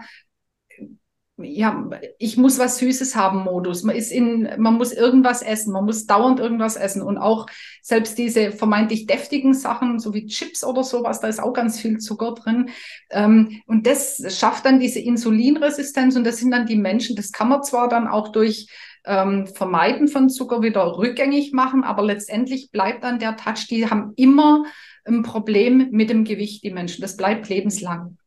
ja, 1.37 1.89
ich 2.19 2.37
muss 2.37 2.59
was 2.59 2.77
Süßes 2.77 3.15
haben 3.15 3.39
Modus. 3.43 3.83
Man 3.83 3.95
ist 3.95 4.11
in, 4.11 4.47
man 4.57 4.75
muss 4.75 4.93
irgendwas 4.93 5.41
essen, 5.41 5.73
man 5.73 5.85
muss 5.85 6.05
dauernd 6.05 6.39
irgendwas 6.39 6.75
essen 6.75 7.01
und 7.01 7.17
auch 7.17 7.47
selbst 7.81 8.19
diese 8.19 8.51
vermeintlich 8.51 9.07
deftigen 9.07 9.55
Sachen, 9.55 9.99
so 9.99 10.13
wie 10.13 10.27
Chips 10.27 10.63
oder 10.63 10.83
sowas, 10.83 11.21
da 11.21 11.27
ist 11.27 11.41
auch 11.41 11.53
ganz 11.53 11.79
viel 11.79 11.97
Zucker 11.97 12.35
drin. 12.35 12.69
Ähm, 13.09 13.61
und 13.65 13.87
das 13.87 14.23
schafft 14.37 14.65
dann 14.65 14.79
diese 14.79 14.99
Insulinresistenz 14.99 16.15
und 16.15 16.23
das 16.23 16.37
sind 16.37 16.51
dann 16.51 16.67
die 16.67 16.77
Menschen, 16.77 17.15
das 17.15 17.31
kann 17.31 17.49
man 17.49 17.63
zwar 17.63 17.89
dann 17.89 18.07
auch 18.07 18.31
durch 18.31 18.67
ähm, 19.05 19.47
Vermeiden 19.47 20.07
von 20.07 20.29
Zucker 20.29 20.61
wieder 20.61 20.97
rückgängig 20.97 21.51
machen, 21.51 21.83
aber 21.83 22.03
letztendlich 22.03 22.69
bleibt 22.69 23.03
dann 23.03 23.17
der 23.17 23.37
Touch, 23.37 23.67
die 23.67 23.89
haben 23.89 24.13
immer 24.17 24.65
ein 25.03 25.23
Problem 25.23 25.89
mit 25.91 26.11
dem 26.11 26.23
Gewicht, 26.25 26.63
die 26.63 26.71
Menschen. 26.71 27.01
Das 27.01 27.17
bleibt 27.17 27.49
lebenslang. 27.49 28.17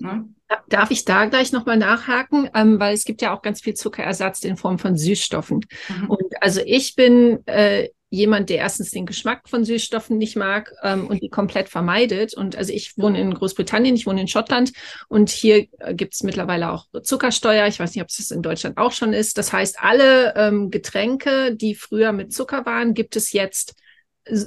Ne? 0.00 0.28
Darf 0.68 0.90
ich 0.90 1.04
da 1.04 1.26
gleich 1.26 1.52
nochmal 1.52 1.76
nachhaken? 1.76 2.50
Ähm, 2.54 2.80
weil 2.80 2.94
es 2.94 3.04
gibt 3.04 3.22
ja 3.22 3.34
auch 3.34 3.42
ganz 3.42 3.60
viel 3.60 3.74
Zuckerersatz 3.74 4.44
in 4.44 4.56
Form 4.56 4.78
von 4.78 4.96
Süßstoffen. 4.96 5.64
Mhm. 5.88 6.10
Und 6.10 6.42
also 6.42 6.60
ich 6.64 6.96
bin 6.96 7.46
äh, 7.46 7.88
jemand, 8.10 8.50
der 8.50 8.58
erstens 8.58 8.90
den 8.90 9.06
Geschmack 9.06 9.48
von 9.48 9.64
Süßstoffen 9.64 10.18
nicht 10.18 10.36
mag 10.36 10.72
ähm, 10.82 11.06
und 11.06 11.22
die 11.22 11.28
komplett 11.28 11.68
vermeidet. 11.68 12.34
Und 12.34 12.56
also 12.56 12.72
ich 12.72 12.98
wohne 12.98 13.20
in 13.20 13.32
Großbritannien, 13.32 13.94
ich 13.94 14.06
wohne 14.06 14.22
in 14.22 14.28
Schottland 14.28 14.72
und 15.08 15.30
hier 15.30 15.68
äh, 15.78 15.94
gibt 15.94 16.14
es 16.14 16.24
mittlerweile 16.24 16.72
auch 16.72 16.86
Zuckersteuer. 17.02 17.68
Ich 17.68 17.78
weiß 17.78 17.94
nicht, 17.94 18.02
ob 18.02 18.08
es 18.08 18.16
das 18.16 18.32
in 18.32 18.42
Deutschland 18.42 18.78
auch 18.78 18.92
schon 18.92 19.12
ist. 19.12 19.38
Das 19.38 19.52
heißt, 19.52 19.80
alle 19.80 20.34
ähm, 20.36 20.70
Getränke, 20.70 21.54
die 21.54 21.76
früher 21.76 22.10
mit 22.10 22.32
Zucker 22.32 22.66
waren, 22.66 22.94
gibt 22.94 23.14
es 23.14 23.32
jetzt 23.32 23.74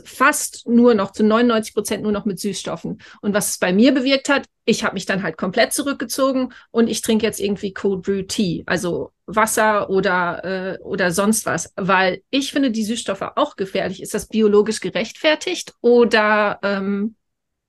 fast 0.06 0.68
nur 0.68 0.94
noch 0.94 1.12
zu 1.12 1.24
99 1.24 1.74
Prozent 1.74 2.04
nur 2.04 2.12
noch 2.12 2.26
mit 2.26 2.40
Süßstoffen. 2.40 3.00
Und 3.22 3.34
was 3.34 3.52
es 3.52 3.58
bei 3.58 3.74
mir 3.74 3.94
bewirkt 3.94 4.30
hat, 4.30 4.46
ich 4.66 4.84
habe 4.84 4.94
mich 4.94 5.06
dann 5.06 5.24
halt 5.24 5.38
komplett 5.38 5.74
zurückgezogen 5.74 6.54
und 6.72 6.88
ich 6.88 7.02
trinke 7.02 7.26
jetzt 7.26 7.40
irgendwie 7.40 7.74
Cold 7.74 8.04
Brew 8.04 8.22
Tea, 8.24 8.64
also 8.66 9.12
Wasser 9.26 9.90
oder, 9.90 10.44
äh, 10.44 10.80
oder 10.82 11.12
sonst 11.12 11.46
was, 11.46 11.74
weil 11.76 12.22
ich 12.30 12.52
finde 12.52 12.72
die 12.72 12.84
Süßstoffe 12.84 13.34
auch 13.36 13.56
gefährlich. 13.56 14.02
Ist 14.02 14.14
das 14.14 14.28
biologisch 14.28 14.80
gerechtfertigt 14.80 15.74
oder 15.82 16.60
ähm, 16.64 17.16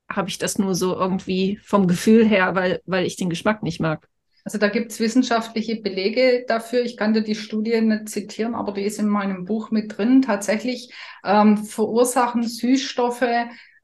habe 0.08 0.28
ich 0.28 0.38
das 0.38 0.58
nur 0.58 0.74
so 0.74 0.94
irgendwie 0.94 1.58
vom 1.64 1.88
Gefühl 1.88 2.24
her, 2.26 2.54
weil, 2.54 2.80
weil 2.86 3.06
ich 3.06 3.16
den 3.16 3.30
Geschmack 3.30 3.62
nicht 3.62 3.80
mag? 3.80 4.08
Also 4.44 4.58
da 4.58 4.68
gibt 4.68 4.92
es 4.92 5.00
wissenschaftliche 5.00 5.76
Belege 5.76 6.44
dafür. 6.46 6.82
Ich 6.82 6.98
kann 6.98 7.14
dir 7.14 7.22
die 7.22 7.34
Studie 7.34 7.80
nicht 7.80 8.10
zitieren, 8.10 8.54
aber 8.54 8.72
die 8.72 8.82
ist 8.82 8.98
in 8.98 9.08
meinem 9.08 9.46
Buch 9.46 9.70
mit 9.70 9.96
drin. 9.96 10.20
Tatsächlich 10.20 10.92
ähm, 11.24 11.56
verursachen 11.56 12.42
Süßstoffe 12.42 13.24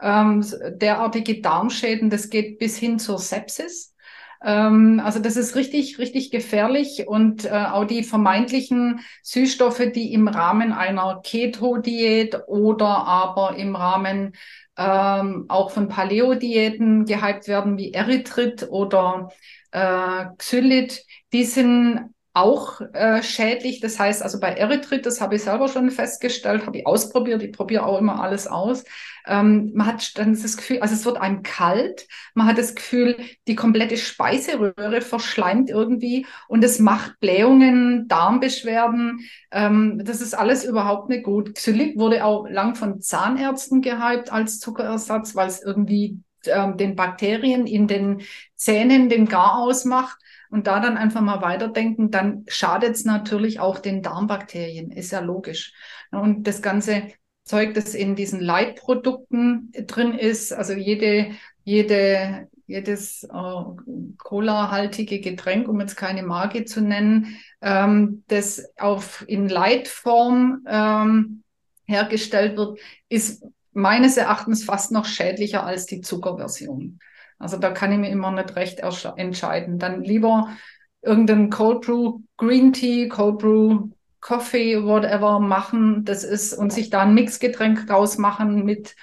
ähm, 0.02 0.44
derartige 0.74 1.40
Darmschäden. 1.40 2.10
Das 2.10 2.28
geht 2.28 2.58
bis 2.58 2.76
hin 2.76 2.98
zur 2.98 3.18
Sepsis. 3.18 3.94
Ähm, 4.42 5.00
also 5.04 5.20
das 5.20 5.36
ist 5.36 5.54
richtig, 5.54 5.98
richtig 5.98 6.30
gefährlich 6.30 7.06
und 7.06 7.44
äh, 7.44 7.50
auch 7.50 7.84
die 7.84 8.02
vermeintlichen 8.02 9.00
Süßstoffe, 9.22 9.92
die 9.94 10.12
im 10.12 10.28
Rahmen 10.28 10.72
einer 10.72 11.20
Keto-Diät 11.22 12.36
oder 12.46 12.86
aber 13.06 13.56
im 13.56 13.76
Rahmen 13.76 14.32
ähm, 14.76 15.44
auch 15.48 15.70
von 15.70 15.88
Paleo-Diäten 15.88 17.04
gehypt 17.04 17.48
werden, 17.48 17.76
wie 17.76 17.92
Erythrit 17.92 18.68
oder 18.70 19.30
äh, 19.72 20.26
Xylit, 20.38 21.04
die 21.32 21.44
sind 21.44 22.10
auch 22.32 22.80
äh, 22.92 23.22
schädlich. 23.22 23.80
Das 23.80 23.98
heißt, 23.98 24.22
also 24.22 24.38
bei 24.38 24.52
Erythrit, 24.52 25.04
das 25.04 25.20
habe 25.20 25.34
ich 25.36 25.42
selber 25.42 25.68
schon 25.68 25.90
festgestellt, 25.90 26.66
habe 26.66 26.78
ich 26.78 26.86
ausprobiert, 26.86 27.42
ich 27.42 27.52
probiere 27.52 27.84
auch 27.84 27.98
immer 27.98 28.22
alles 28.22 28.46
aus. 28.46 28.84
Ähm, 29.26 29.72
man 29.74 29.86
hat 29.86 30.16
dann 30.16 30.40
das 30.40 30.56
Gefühl, 30.56 30.80
also 30.80 30.94
es 30.94 31.04
wird 31.04 31.16
einem 31.20 31.42
kalt, 31.42 32.06
man 32.34 32.46
hat 32.46 32.56
das 32.56 32.74
Gefühl, 32.74 33.16
die 33.48 33.56
komplette 33.56 33.96
Speiseröhre 33.96 35.00
verschleimt 35.00 35.70
irgendwie 35.70 36.26
und 36.48 36.64
es 36.64 36.78
macht 36.78 37.18
Blähungen, 37.20 38.06
Darmbeschwerden. 38.06 39.20
Ähm, 39.50 40.00
das 40.04 40.20
ist 40.20 40.34
alles 40.34 40.64
überhaupt 40.64 41.08
nicht 41.08 41.24
gut. 41.24 41.54
Xylit 41.54 41.98
wurde 41.98 42.24
auch 42.24 42.48
lang 42.48 42.76
von 42.76 43.00
Zahnärzten 43.00 43.82
gehypt 43.82 44.32
als 44.32 44.60
Zuckerersatz, 44.60 45.34
weil 45.34 45.48
es 45.48 45.62
irgendwie 45.62 46.20
ähm, 46.46 46.76
den 46.76 46.94
Bakterien 46.94 47.66
in 47.66 47.88
den 47.88 48.22
Zähnen 48.54 49.08
den 49.08 49.26
Garaus 49.26 49.84
macht 49.84 50.16
und 50.50 50.66
da 50.66 50.80
dann 50.80 50.96
einfach 50.96 51.20
mal 51.20 51.42
weiterdenken, 51.42 52.10
dann 52.10 52.44
schadet 52.48 52.96
es 52.96 53.04
natürlich 53.04 53.60
auch 53.60 53.78
den 53.78 54.02
Darmbakterien, 54.02 54.90
ist 54.90 55.12
ja 55.12 55.20
logisch. 55.20 55.72
Und 56.10 56.46
das 56.46 56.60
ganze 56.60 57.04
Zeug, 57.44 57.74
das 57.74 57.94
in 57.94 58.16
diesen 58.16 58.40
Leitprodukten 58.40 59.72
drin 59.86 60.14
ist, 60.14 60.52
also 60.52 60.72
jede, 60.72 61.32
jede, 61.64 62.48
jedes 62.66 63.24
äh, 63.24 63.62
Cola-haltige 64.18 65.20
Getränk, 65.20 65.68
um 65.68 65.80
jetzt 65.80 65.96
keine 65.96 66.22
Marke 66.22 66.64
zu 66.64 66.80
nennen, 66.80 67.38
ähm, 67.60 68.24
das 68.28 68.64
auf 68.78 69.24
in 69.28 69.48
Leitform 69.48 70.64
ähm, 70.68 71.42
hergestellt 71.86 72.56
wird, 72.56 72.78
ist 73.08 73.44
meines 73.72 74.16
Erachtens 74.16 74.64
fast 74.64 74.92
noch 74.92 75.06
schädlicher 75.06 75.64
als 75.64 75.86
die 75.86 76.00
Zuckerversion. 76.00 76.98
Also 77.40 77.56
da 77.56 77.70
kann 77.70 77.90
ich 77.92 77.98
mir 77.98 78.10
immer 78.10 78.30
nicht 78.30 78.54
recht 78.56 78.80
entscheiden. 78.80 79.78
Dann 79.78 80.02
lieber 80.04 80.50
irgendein 81.02 81.50
Cold 81.50 81.82
Brew 81.82 82.20
Green 82.36 82.72
Tea, 82.72 83.08
Cold 83.08 83.38
Brew 83.38 83.88
Coffee, 84.20 84.84
whatever 84.84 85.40
machen. 85.40 86.04
Das 86.04 86.22
ist 86.22 86.52
und 86.52 86.72
sich 86.72 86.90
da 86.90 87.02
ein 87.02 87.14
Mixgetränk 87.14 87.86
draus 87.86 88.18
machen 88.18 88.64
mit 88.64 88.94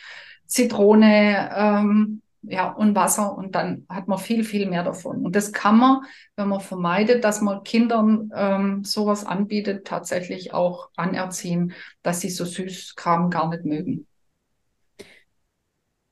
Zitrone, 0.46 1.50
ähm, 1.56 2.22
ja, 2.44 2.72
und 2.72 2.96
Wasser 2.96 3.36
und 3.38 3.56
dann 3.56 3.86
hat 3.90 4.08
man 4.08 4.20
viel, 4.20 4.44
viel 4.44 4.70
mehr 4.70 4.84
davon. 4.84 5.26
Und 5.26 5.36
das 5.36 5.52
kann 5.52 5.78
man, 5.78 6.02
wenn 6.38 6.48
man 6.48 6.62
vermeidet, 6.62 7.24
dass 7.24 7.42
man 7.42 7.64
Kindern 7.64 8.32
ähm, 8.34 8.84
sowas 8.86 9.26
anbietet, 9.26 9.86
tatsächlich 9.86 10.54
auch 10.54 10.90
anerziehen, 10.96 11.74
dass 12.04 12.22
sie 12.22 12.30
so 12.30 12.46
Süßkram 12.46 13.30
gar 13.30 13.50
nicht 13.50 13.66
mögen. 13.66 14.08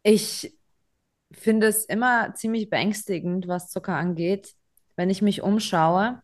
Ich 0.04 0.55
finde 1.38 1.68
es 1.68 1.86
immer 1.86 2.34
ziemlich 2.36 2.70
beängstigend, 2.70 3.48
was 3.48 3.70
Zucker 3.70 3.96
angeht, 3.96 4.54
wenn 4.96 5.10
ich 5.10 5.22
mich 5.22 5.42
umschaue, 5.42 6.22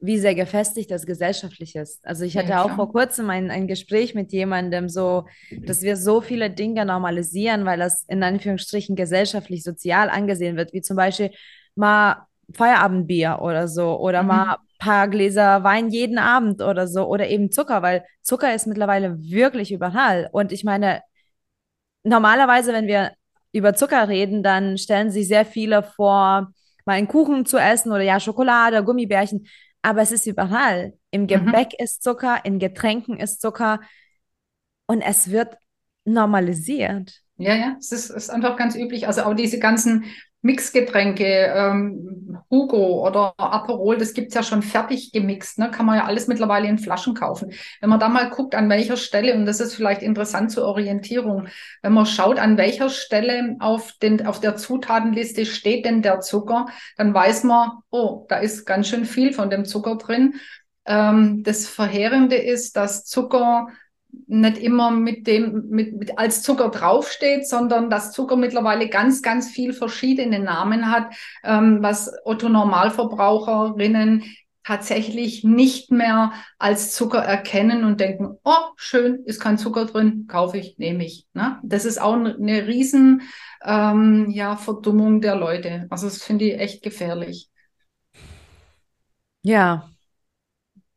wie 0.00 0.18
sehr 0.18 0.34
gefestigt 0.34 0.90
das 0.90 1.04
gesellschaftlich 1.04 1.76
ist. 1.76 2.04
Also 2.06 2.24
ich 2.24 2.36
hatte 2.36 2.50
ja, 2.50 2.64
auch 2.64 2.70
vor 2.74 2.90
kurzem 2.90 3.28
ein, 3.28 3.50
ein 3.50 3.66
Gespräch 3.66 4.14
mit 4.14 4.32
jemandem, 4.32 4.88
so, 4.88 5.26
dass 5.66 5.82
wir 5.82 5.96
so 5.96 6.22
viele 6.22 6.50
Dinge 6.50 6.86
normalisieren, 6.86 7.66
weil 7.66 7.78
das 7.78 8.04
in 8.08 8.22
Anführungsstrichen 8.22 8.96
gesellschaftlich 8.96 9.62
sozial 9.62 10.08
angesehen 10.08 10.56
wird, 10.56 10.72
wie 10.72 10.80
zum 10.80 10.96
Beispiel 10.96 11.30
mal 11.74 12.26
Feierabendbier 12.54 13.40
oder 13.42 13.68
so 13.68 13.98
oder 14.00 14.22
mhm. 14.22 14.28
mal 14.28 14.52
ein 14.54 14.78
paar 14.78 15.08
Gläser 15.08 15.62
Wein 15.64 15.90
jeden 15.90 16.18
Abend 16.18 16.62
oder 16.62 16.88
so 16.88 17.06
oder 17.06 17.28
eben 17.28 17.52
Zucker, 17.52 17.82
weil 17.82 18.04
Zucker 18.22 18.54
ist 18.54 18.66
mittlerweile 18.66 19.18
wirklich 19.20 19.70
überall. 19.70 20.30
Und 20.32 20.50
ich 20.50 20.64
meine, 20.64 21.02
normalerweise, 22.04 22.72
wenn 22.72 22.86
wir 22.86 23.12
über 23.52 23.74
Zucker 23.74 24.08
reden, 24.08 24.42
dann 24.42 24.78
stellen 24.78 25.10
sich 25.10 25.28
sehr 25.28 25.44
viele 25.44 25.82
vor, 25.82 26.52
mal 26.84 26.94
einen 26.94 27.08
Kuchen 27.08 27.46
zu 27.46 27.58
essen 27.58 27.90
oder 27.90 28.02
ja, 28.02 28.20
Schokolade, 28.20 28.84
Gummibärchen. 28.84 29.46
Aber 29.82 30.02
es 30.02 30.12
ist 30.12 30.26
überall. 30.26 30.94
Im 31.10 31.22
mhm. 31.22 31.26
Gebäck 31.26 31.72
mhm. 31.78 31.84
ist 31.84 32.02
Zucker, 32.02 32.44
in 32.44 32.58
Getränken 32.58 33.18
ist 33.18 33.40
Zucker 33.40 33.80
und 34.86 35.02
es 35.02 35.30
wird 35.30 35.56
normalisiert. 36.04 37.20
Ja, 37.36 37.54
ja, 37.54 37.76
es 37.78 37.90
ist, 37.90 38.10
ist 38.10 38.30
einfach 38.30 38.56
ganz 38.56 38.76
üblich. 38.76 39.06
Also 39.06 39.22
auch 39.22 39.34
diese 39.34 39.58
ganzen 39.58 40.04
Mixgetränke, 40.42 41.52
ähm, 41.54 42.38
Hugo 42.50 43.06
oder 43.06 43.34
Aperol, 43.36 43.98
das 43.98 44.14
gibt's 44.14 44.34
ja 44.34 44.42
schon 44.42 44.62
fertig 44.62 45.12
gemixt, 45.12 45.58
ne? 45.58 45.70
kann 45.70 45.84
man 45.84 45.96
ja 45.98 46.04
alles 46.06 46.26
mittlerweile 46.28 46.66
in 46.66 46.78
Flaschen 46.78 47.14
kaufen. 47.14 47.52
Wenn 47.80 47.90
man 47.90 48.00
da 48.00 48.08
mal 48.08 48.30
guckt, 48.30 48.54
an 48.54 48.70
welcher 48.70 48.96
Stelle, 48.96 49.34
und 49.34 49.44
das 49.44 49.60
ist 49.60 49.74
vielleicht 49.74 50.02
interessant 50.02 50.50
zur 50.50 50.64
Orientierung, 50.64 51.48
wenn 51.82 51.92
man 51.92 52.06
schaut, 52.06 52.38
an 52.38 52.56
welcher 52.56 52.88
Stelle 52.88 53.56
auf, 53.60 53.92
den, 54.00 54.26
auf 54.26 54.40
der 54.40 54.56
Zutatenliste 54.56 55.44
steht 55.44 55.84
denn 55.84 56.02
der 56.02 56.20
Zucker, 56.20 56.66
dann 56.96 57.12
weiß 57.12 57.44
man, 57.44 57.72
oh, 57.90 58.24
da 58.28 58.38
ist 58.38 58.64
ganz 58.64 58.88
schön 58.88 59.04
viel 59.04 59.32
von 59.32 59.50
dem 59.50 59.64
Zucker 59.66 59.96
drin. 59.96 60.34
Ähm, 60.86 61.42
das 61.44 61.66
Verheerende 61.66 62.36
ist, 62.36 62.76
dass 62.76 63.04
Zucker 63.04 63.68
nicht 64.26 64.58
immer 64.58 64.90
mit 64.90 65.26
dem 65.26 65.68
mit, 65.68 65.96
mit 65.96 66.18
als 66.18 66.42
Zucker 66.42 66.68
draufsteht, 66.68 67.48
sondern 67.48 67.90
dass 67.90 68.12
Zucker 68.12 68.36
mittlerweile 68.36 68.88
ganz 68.88 69.22
ganz 69.22 69.48
viel 69.50 69.72
verschiedene 69.72 70.38
Namen 70.38 70.90
hat, 70.90 71.12
ähm, 71.44 71.78
was 71.82 72.12
Otto 72.24 72.48
Normalverbraucherinnen 72.48 74.24
tatsächlich 74.64 75.42
nicht 75.42 75.90
mehr 75.90 76.32
als 76.58 76.92
Zucker 76.92 77.20
erkennen 77.20 77.84
und 77.84 77.98
denken, 78.00 78.38
oh 78.44 78.68
schön, 78.76 79.24
ist 79.24 79.40
kein 79.40 79.58
Zucker 79.58 79.86
drin, 79.86 80.26
kaufe 80.28 80.58
ich, 80.58 80.78
nehme 80.78 81.04
ich. 81.04 81.26
Ne? 81.32 81.58
Das 81.62 81.84
ist 81.84 82.00
auch 82.00 82.14
eine 82.14 82.66
riesen 82.66 83.22
ähm, 83.64 84.28
ja 84.30 84.56
Verdummung 84.56 85.20
der 85.20 85.36
Leute. 85.36 85.86
Also 85.90 86.06
das 86.06 86.22
finde 86.22 86.44
ich 86.46 86.60
echt 86.60 86.82
gefährlich. 86.82 87.48
Ja, 89.42 89.88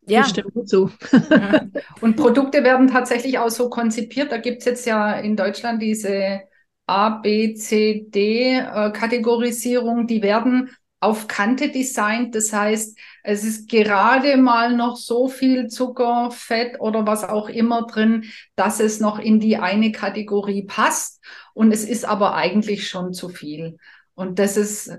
ja. 0.08 0.24
Stimme 0.24 0.66
zu. 0.66 0.92
Und 2.02 2.16
Produkte 2.16 2.64
werden 2.64 2.88
tatsächlich 2.88 3.40
auch 3.40 3.50
so 3.50 3.70
konzipiert. 3.70 4.32
Da 4.32 4.38
gibt 4.38 4.60
es 4.60 4.66
jetzt 4.66 4.86
ja 4.86 5.14
in 5.14 5.36
Deutschland 5.36 5.82
diese 5.82 6.42
A, 6.88 7.10
B, 7.10 7.54
C, 7.56 8.06
D-Kategorisierung. 8.10 10.04
Äh, 10.04 10.08
die 10.08 10.22
werden 10.22 10.70
auf 11.00 11.28
Kante 11.28 11.70
designt. 11.70 12.34
Das 12.34 12.54
heißt, 12.54 12.98
es 13.24 13.44
ist 13.44 13.70
gerade 13.70 14.38
mal 14.38 14.76
noch 14.76 14.96
so 14.96 15.28
viel 15.28 15.68
Zucker, 15.68 16.32
Fett 16.32 16.80
oder 16.80 17.06
was 17.06 17.24
auch 17.26 17.50
immer 17.50 17.86
drin, 17.88 18.26
dass 18.56 18.80
es 18.80 19.00
noch 19.00 19.20
in 19.20 19.40
die 19.40 19.58
eine 19.58 19.92
Kategorie 19.92 20.64
passt. 20.64 21.22
Und 21.54 21.72
es 21.72 21.84
ist 21.84 22.06
aber 22.06 22.36
eigentlich 22.36 22.88
schon 22.88 23.14
zu 23.14 23.30
viel. 23.30 23.78
Und 24.16 24.40
das 24.40 24.56
ist 24.58 24.98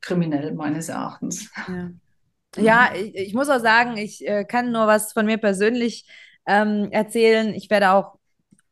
kriminell 0.00 0.52
meines 0.54 0.88
Erachtens. 0.88 1.50
Ja. 1.68 1.90
Ja, 2.56 2.90
mhm. 2.92 3.00
ich, 3.00 3.14
ich, 3.14 3.34
muss 3.34 3.48
auch 3.48 3.60
sagen, 3.60 3.96
ich 3.96 4.26
äh, 4.26 4.44
kann 4.44 4.72
nur 4.72 4.86
was 4.86 5.12
von 5.12 5.26
mir 5.26 5.38
persönlich 5.38 6.06
ähm, 6.46 6.88
erzählen. 6.90 7.54
Ich 7.54 7.70
werde 7.70 7.90
auch 7.90 8.18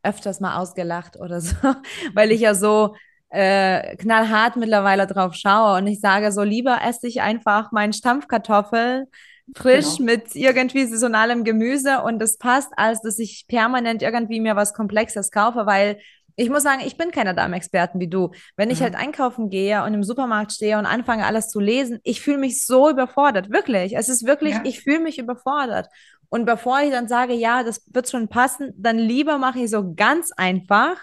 öfters 0.02 0.40
mal 0.40 0.56
ausgelacht 0.56 1.18
oder 1.18 1.40
so, 1.40 1.54
weil 2.14 2.32
ich 2.32 2.40
ja 2.40 2.54
so 2.54 2.94
äh, 3.30 3.96
knallhart 3.96 4.56
mittlerweile 4.56 5.06
drauf 5.06 5.34
schaue 5.34 5.78
und 5.78 5.86
ich 5.86 6.00
sage 6.00 6.30
so, 6.30 6.42
lieber 6.42 6.78
esse 6.86 7.08
ich 7.08 7.20
einfach 7.20 7.72
meinen 7.72 7.92
Stampfkartoffel 7.92 9.08
frisch 9.56 9.96
genau. 9.96 10.12
mit 10.12 10.34
irgendwie 10.34 10.84
saisonalem 10.86 11.44
Gemüse 11.44 12.02
und 12.02 12.18
das 12.18 12.38
passt, 12.38 12.72
als 12.76 13.02
dass 13.02 13.18
ich 13.18 13.46
permanent 13.48 14.02
irgendwie 14.02 14.40
mir 14.40 14.56
was 14.56 14.72
Komplexes 14.72 15.30
kaufe, 15.30 15.66
weil 15.66 15.98
ich 16.36 16.50
muss 16.50 16.62
sagen, 16.62 16.82
ich 16.84 16.96
bin 16.96 17.10
keiner 17.10 17.34
Darmexperten 17.34 18.00
wie 18.00 18.08
du. 18.08 18.30
Wenn 18.56 18.70
ich 18.70 18.80
mhm. 18.80 18.84
halt 18.84 18.94
einkaufen 18.96 19.50
gehe 19.50 19.82
und 19.84 19.94
im 19.94 20.02
Supermarkt 20.02 20.52
stehe 20.52 20.78
und 20.78 20.86
anfange 20.86 21.26
alles 21.26 21.48
zu 21.48 21.60
lesen, 21.60 22.00
ich 22.02 22.20
fühle 22.20 22.38
mich 22.38 22.64
so 22.64 22.90
überfordert, 22.90 23.50
wirklich. 23.50 23.96
Es 23.96 24.08
ist 24.08 24.26
wirklich, 24.26 24.54
ja. 24.54 24.62
ich 24.64 24.80
fühle 24.80 25.00
mich 25.00 25.18
überfordert. 25.18 25.88
Und 26.28 26.46
bevor 26.46 26.80
ich 26.80 26.90
dann 26.90 27.06
sage, 27.06 27.34
ja, 27.34 27.62
das 27.62 27.82
wird 27.92 28.10
schon 28.10 28.28
passen, 28.28 28.72
dann 28.76 28.98
lieber 28.98 29.38
mache 29.38 29.60
ich 29.60 29.70
so 29.70 29.94
ganz 29.94 30.32
einfach, 30.32 30.96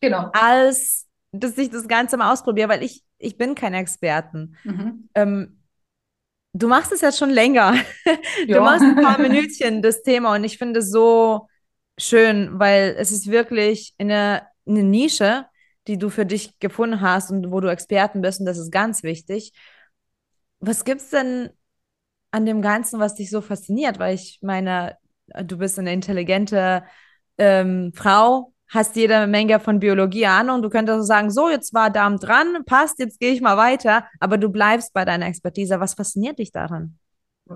genau. 0.00 0.30
als 0.32 1.06
dass 1.32 1.58
ich 1.58 1.70
das 1.70 1.86
Ganze 1.86 2.16
mal 2.16 2.32
ausprobiere, 2.32 2.68
weil 2.68 2.82
ich, 2.82 3.04
ich 3.18 3.36
bin 3.36 3.54
kein 3.54 3.74
Experten. 3.74 4.56
Mhm. 4.64 5.08
Ähm, 5.14 5.60
du 6.52 6.68
machst 6.68 6.92
es 6.92 7.00
jetzt 7.00 7.18
schon 7.18 7.30
länger. 7.30 7.74
Ja. 8.46 8.58
Du 8.58 8.64
machst 8.64 8.82
ein 8.82 8.96
paar 8.96 9.18
Minütchen 9.20 9.82
das 9.82 10.02
Thema 10.02 10.34
und 10.34 10.44
ich 10.44 10.56
finde 10.56 10.80
es 10.80 10.90
so 10.90 11.46
schön, 11.98 12.58
weil 12.58 12.96
es 12.98 13.12
ist 13.12 13.30
wirklich 13.30 13.94
eine, 13.98 14.42
eine 14.66 14.82
Nische, 14.82 15.46
die 15.86 15.98
du 15.98 16.10
für 16.10 16.26
dich 16.26 16.58
gefunden 16.58 17.00
hast 17.00 17.30
und 17.30 17.50
wo 17.50 17.60
du 17.60 17.68
Experten 17.68 18.20
bist 18.20 18.40
und 18.40 18.46
das 18.46 18.58
ist 18.58 18.70
ganz 18.70 19.02
wichtig. 19.02 19.52
Was 20.60 20.84
gibt 20.84 21.00
es 21.00 21.10
denn 21.10 21.50
an 22.30 22.46
dem 22.46 22.62
Ganzen, 22.62 23.00
was 23.00 23.14
dich 23.14 23.30
so 23.30 23.40
fasziniert? 23.40 23.98
Weil 23.98 24.14
ich 24.14 24.38
meine, 24.42 24.96
du 25.44 25.58
bist 25.58 25.78
eine 25.78 25.92
intelligente 25.92 26.84
ähm, 27.38 27.92
Frau, 27.94 28.52
hast 28.68 28.94
jede 28.96 29.26
Menge 29.26 29.58
von 29.58 29.80
Biologie 29.80 30.26
Ahnung. 30.26 30.62
Du 30.62 30.70
könntest 30.70 31.06
sagen, 31.08 31.30
so, 31.30 31.50
jetzt 31.50 31.74
war 31.74 31.90
Darm 31.90 32.18
dran, 32.18 32.64
passt, 32.66 32.98
jetzt 33.00 33.18
gehe 33.18 33.32
ich 33.32 33.40
mal 33.40 33.56
weiter. 33.56 34.06
Aber 34.20 34.38
du 34.38 34.48
bleibst 34.48 34.92
bei 34.92 35.04
deiner 35.04 35.26
Expertise. 35.26 35.80
Was 35.80 35.94
fasziniert 35.94 36.38
dich 36.38 36.52
daran? 36.52 36.99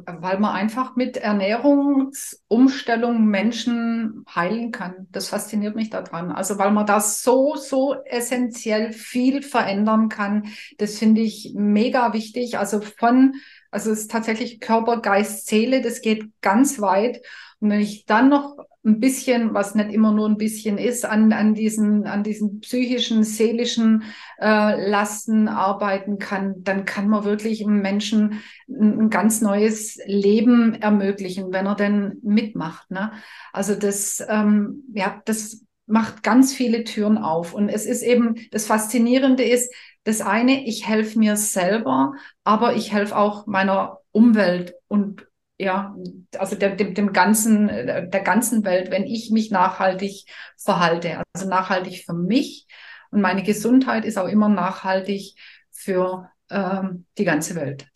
Weil 0.06 0.40
man 0.40 0.56
einfach 0.56 0.96
mit 0.96 1.16
Ernährungsumstellung 1.16 3.26
Menschen 3.26 4.24
heilen 4.34 4.72
kann. 4.72 5.06
Das 5.12 5.28
fasziniert 5.28 5.76
mich 5.76 5.90
daran. 5.90 6.32
Also 6.32 6.58
weil 6.58 6.72
man 6.72 6.84
da 6.84 6.98
so, 6.98 7.54
so 7.54 7.94
essentiell 8.04 8.92
viel 8.92 9.42
verändern 9.42 10.08
kann. 10.08 10.48
Das 10.78 10.98
finde 10.98 11.20
ich 11.20 11.52
mega 11.54 12.12
wichtig. 12.12 12.58
Also 12.58 12.80
von, 12.80 13.34
also 13.70 13.92
es 13.92 14.00
ist 14.00 14.10
tatsächlich 14.10 14.58
Körper, 14.58 15.00
Geist, 15.00 15.46
Seele, 15.46 15.80
das 15.80 16.00
geht 16.00 16.28
ganz 16.40 16.80
weit. 16.80 17.20
Und 17.60 17.70
wenn 17.70 17.80
ich 17.80 18.04
dann 18.04 18.30
noch 18.30 18.56
ein 18.84 19.00
bisschen, 19.00 19.54
was 19.54 19.74
nicht 19.74 19.90
immer 19.90 20.12
nur 20.12 20.28
ein 20.28 20.36
bisschen 20.36 20.76
ist, 20.76 21.04
an, 21.04 21.32
an, 21.32 21.54
diesen, 21.54 22.06
an 22.06 22.22
diesen 22.22 22.60
psychischen, 22.60 23.24
seelischen 23.24 24.02
äh, 24.38 24.90
Lasten 24.90 25.48
arbeiten 25.48 26.18
kann, 26.18 26.62
dann 26.62 26.84
kann 26.84 27.08
man 27.08 27.24
wirklich 27.24 27.64
einem 27.64 27.80
Menschen 27.80 28.42
ein, 28.68 29.00
ein, 29.00 29.10
ganz 29.10 29.40
neues 29.40 29.98
Leben 30.04 30.74
ermöglichen, 30.74 31.52
wenn 31.52 31.66
er 31.66 31.76
denn 31.76 32.18
mitmacht. 32.22 32.90
Ne? 32.90 33.12
Also 33.52 33.74
das, 33.74 34.24
ähm, 34.28 34.84
ja, 34.92 35.22
das 35.24 35.64
macht 35.86 36.22
ganz 36.22 36.52
viele 36.52 36.84
Türen 36.84 37.18
auf. 37.18 37.54
Und 37.54 37.68
es 37.70 37.86
ist 37.86 38.02
eben, 38.02 38.36
das 38.50 38.66
Faszinierende 38.66 39.44
ist, 39.44 39.72
das 40.04 40.20
eine, 40.20 40.66
ich 40.66 40.86
helfe 40.86 41.18
mir 41.18 41.36
selber, 41.36 42.12
aber 42.44 42.76
ich 42.76 42.92
helfe 42.92 43.16
auch 43.16 43.46
meiner 43.46 43.98
Umwelt 44.12 44.74
und 44.88 45.26
ja, 45.64 45.96
also 46.38 46.56
der, 46.56 46.76
dem, 46.76 46.94
dem 46.94 47.12
ganzen, 47.12 47.66
der 47.66 48.20
ganzen 48.22 48.64
Welt, 48.64 48.90
wenn 48.90 49.04
ich 49.04 49.30
mich 49.30 49.50
nachhaltig 49.50 50.26
verhalte. 50.56 51.22
Also 51.32 51.48
nachhaltig 51.48 52.04
für 52.04 52.14
mich 52.14 52.66
und 53.14 53.20
meine 53.20 53.44
Gesundheit 53.44 54.04
ist 54.04 54.18
auch 54.18 54.26
immer 54.26 54.48
nachhaltig 54.48 55.36
für 55.70 56.28
ähm, 56.50 57.06
die 57.16 57.24
ganze 57.24 57.54
Welt. 57.54 57.86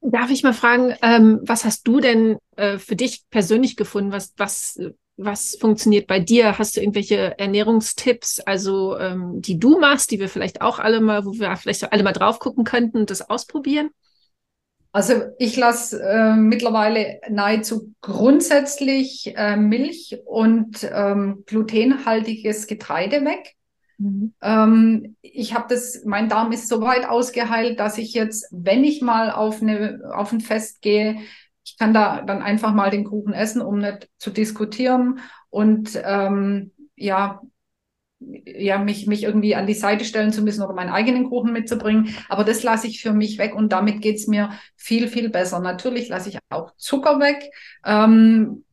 Darf 0.00 0.30
ich 0.30 0.42
mal 0.42 0.54
fragen, 0.54 0.94
ähm, 1.02 1.40
was 1.42 1.66
hast 1.66 1.86
du 1.86 2.00
denn 2.00 2.38
äh, 2.56 2.78
für 2.78 2.96
dich 2.96 3.24
persönlich 3.28 3.76
gefunden? 3.76 4.12
Was, 4.12 4.32
was, 4.38 4.80
was 5.18 5.56
funktioniert 5.60 6.06
bei 6.06 6.20
dir? 6.20 6.58
Hast 6.58 6.74
du 6.74 6.80
irgendwelche 6.80 7.38
Ernährungstipps, 7.38 8.40
also 8.40 8.98
ähm, 8.98 9.42
die 9.42 9.58
du 9.58 9.78
machst, 9.78 10.10
die 10.10 10.18
wir 10.18 10.30
vielleicht 10.30 10.62
auch 10.62 10.78
alle 10.78 11.00
mal, 11.00 11.26
wo 11.26 11.34
wir 11.34 11.54
vielleicht 11.56 11.92
alle 11.92 12.02
mal 12.02 12.12
drauf 12.12 12.38
gucken 12.38 12.64
könnten 12.64 12.96
und 12.96 13.10
das 13.10 13.28
ausprobieren? 13.28 13.90
Also 14.92 15.14
ich 15.38 15.56
lasse 15.56 16.02
äh, 16.02 16.36
mittlerweile 16.36 17.20
nahezu 17.30 17.94
grundsätzlich 18.02 19.32
äh, 19.36 19.56
Milch 19.56 20.18
und 20.26 20.86
ähm, 20.92 21.44
glutenhaltiges 21.46 22.66
Getreide 22.66 23.24
weg. 23.24 23.54
Mhm. 23.96 24.34
Ähm, 24.42 25.16
ich 25.22 25.54
habe 25.54 25.66
das, 25.70 26.02
mein 26.04 26.28
Darm 26.28 26.52
ist 26.52 26.68
so 26.68 26.82
weit 26.82 27.08
ausgeheilt, 27.08 27.80
dass 27.80 27.96
ich 27.96 28.12
jetzt, 28.12 28.48
wenn 28.50 28.84
ich 28.84 29.00
mal 29.00 29.30
auf, 29.30 29.62
eine, 29.62 30.00
auf 30.12 30.30
ein 30.30 30.40
Fest 30.40 30.82
gehe, 30.82 31.20
ich 31.64 31.78
kann 31.78 31.94
da 31.94 32.20
dann 32.20 32.42
einfach 32.42 32.74
mal 32.74 32.90
den 32.90 33.04
Kuchen 33.04 33.32
essen, 33.32 33.62
um 33.62 33.78
nicht 33.78 34.10
zu 34.18 34.30
diskutieren. 34.30 35.20
Und 35.48 36.00
ähm, 36.04 36.72
ja, 36.96 37.40
ja, 38.44 38.78
mich, 38.78 39.06
mich 39.06 39.24
irgendwie 39.24 39.54
an 39.54 39.66
die 39.66 39.74
Seite 39.74 40.04
stellen 40.04 40.32
zu 40.32 40.42
müssen 40.42 40.62
oder 40.62 40.74
meinen 40.74 40.90
eigenen 40.90 41.28
Kuchen 41.28 41.52
mitzubringen. 41.52 42.14
Aber 42.28 42.44
das 42.44 42.62
lasse 42.62 42.86
ich 42.86 43.00
für 43.00 43.12
mich 43.12 43.38
weg 43.38 43.54
und 43.54 43.72
damit 43.72 44.00
geht's 44.00 44.26
mir 44.26 44.50
viel, 44.76 45.08
viel 45.08 45.30
besser. 45.30 45.60
Natürlich 45.60 46.08
lasse 46.08 46.28
ich 46.28 46.38
auch 46.50 46.72
Zucker 46.76 47.20
weg. 47.20 47.50
Ähm, 47.84 48.64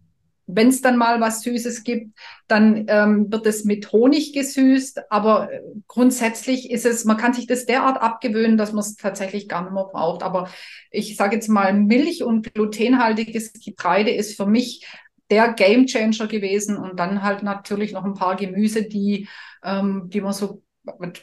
wenn 0.51 0.69
es 0.69 0.81
dann 0.81 0.97
mal 0.97 1.21
was 1.21 1.41
Süßes 1.41 1.83
gibt, 1.83 2.17
dann 2.47 2.85
ähm, 2.87 3.31
wird 3.31 3.45
es 3.45 3.65
mit 3.65 3.91
Honig 3.91 4.33
gesüßt. 4.33 5.11
Aber 5.11 5.51
äh, 5.51 5.61
grundsätzlich 5.87 6.71
ist 6.71 6.87
es, 6.87 7.05
man 7.05 7.17
kann 7.17 7.33
sich 7.33 7.45
das 7.45 7.67
derart 7.67 8.01
abgewöhnen, 8.01 8.57
dass 8.57 8.73
man 8.73 8.79
es 8.79 8.95
tatsächlich 8.95 9.47
gar 9.47 9.61
nicht 9.61 9.73
mehr 9.73 9.85
braucht. 9.85 10.23
Aber 10.23 10.49
ich 10.89 11.15
sage 11.15 11.35
jetzt 11.35 11.49
mal, 11.49 11.73
Milch 11.73 12.23
und 12.23 12.53
glutenhaltiges 12.55 13.53
Getreide 13.53 14.09
ist 14.09 14.35
für 14.35 14.47
mich 14.47 14.87
der 15.29 15.53
Game 15.53 15.85
Changer 15.85 16.27
gewesen 16.27 16.77
und 16.77 16.99
dann 16.99 17.23
halt 17.23 17.43
natürlich 17.43 17.91
noch 17.91 18.03
ein 18.03 18.15
paar 18.15 18.35
Gemüse, 18.35 18.83
die, 18.83 19.27
ähm, 19.63 20.09
die 20.09 20.21
man 20.21 20.33
so, 20.33 20.63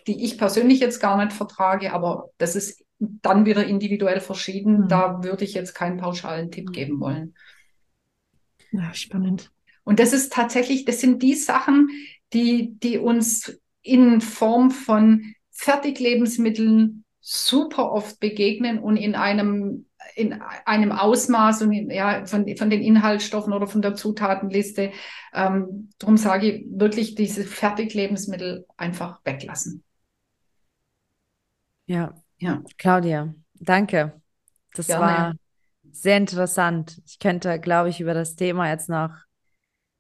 die 0.06 0.24
ich 0.24 0.38
persönlich 0.38 0.80
jetzt 0.80 1.00
gar 1.00 1.22
nicht 1.22 1.32
vertrage, 1.32 1.92
aber 1.92 2.30
das 2.38 2.56
ist 2.56 2.84
dann 2.98 3.46
wieder 3.46 3.66
individuell 3.66 4.20
verschieden. 4.20 4.82
Mhm. 4.82 4.88
Da 4.88 5.22
würde 5.22 5.44
ich 5.44 5.54
jetzt 5.54 5.74
keinen 5.74 5.98
pauschalen 5.98 6.50
Tipp 6.50 6.72
geben 6.72 7.00
wollen. 7.00 7.34
Ja, 8.70 8.92
spannend. 8.94 9.50
Und 9.84 10.00
das 10.00 10.12
ist 10.12 10.32
tatsächlich, 10.32 10.84
das 10.84 11.00
sind 11.00 11.22
die 11.22 11.34
Sachen, 11.34 11.88
die, 12.32 12.74
die 12.78 12.98
uns 12.98 13.60
in 13.82 14.20
Form 14.20 14.70
von 14.70 15.34
Fertiglebensmitteln 15.50 17.04
super 17.20 17.92
oft 17.92 18.20
begegnen 18.20 18.78
und 18.78 18.96
in 18.96 19.14
einem 19.14 19.85
in 20.16 20.40
einem 20.64 20.92
Ausmaß 20.92 21.62
und 21.62 21.72
in, 21.72 21.90
ja, 21.90 22.24
von, 22.24 22.46
von 22.56 22.70
den 22.70 22.80
Inhaltsstoffen 22.80 23.52
oder 23.52 23.66
von 23.66 23.82
der 23.82 23.94
Zutatenliste. 23.94 24.90
Ähm, 25.34 25.90
darum 25.98 26.16
sage 26.16 26.50
ich 26.50 26.66
wirklich 26.70 27.14
diese 27.14 27.44
Fertiglebensmittel 27.44 28.66
einfach 28.78 29.20
weglassen. 29.24 29.84
Ja, 31.86 32.14
ja. 32.38 32.62
Claudia, 32.78 33.34
danke. 33.54 34.20
Das 34.74 34.86
Gerne. 34.86 35.04
war 35.04 35.34
sehr 35.92 36.16
interessant. 36.16 36.98
Ich 37.04 37.18
könnte, 37.18 37.60
glaube 37.60 37.90
ich, 37.90 38.00
über 38.00 38.14
das 38.14 38.36
Thema 38.36 38.70
jetzt 38.70 38.88
noch 38.88 39.10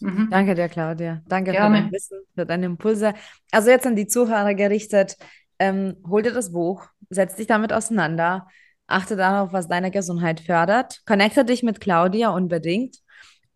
Mhm. 0.00 0.28
Danke 0.30 0.54
dir, 0.54 0.68
Claudia. 0.68 1.22
Danke 1.26 1.52
Gerne. 1.52 1.76
für 1.76 1.82
dein 1.82 1.92
Wissen, 1.92 2.18
für 2.34 2.46
deine 2.46 2.66
Impulse. 2.66 3.14
Also 3.50 3.70
jetzt 3.70 3.86
an 3.86 3.96
die 3.96 4.06
Zuhörer 4.06 4.54
gerichtet, 4.54 5.16
ähm, 5.58 5.96
hol 6.06 6.20
dir 6.22 6.32
das 6.32 6.52
Buch, 6.52 6.86
setz 7.08 7.36
dich 7.36 7.46
damit 7.46 7.72
auseinander, 7.72 8.46
achte 8.86 9.16
darauf, 9.16 9.54
was 9.54 9.66
deine 9.66 9.90
Gesundheit 9.90 10.40
fördert, 10.40 11.00
connecte 11.06 11.44
dich 11.44 11.62
mit 11.62 11.80
Claudia 11.80 12.30
unbedingt 12.30 12.98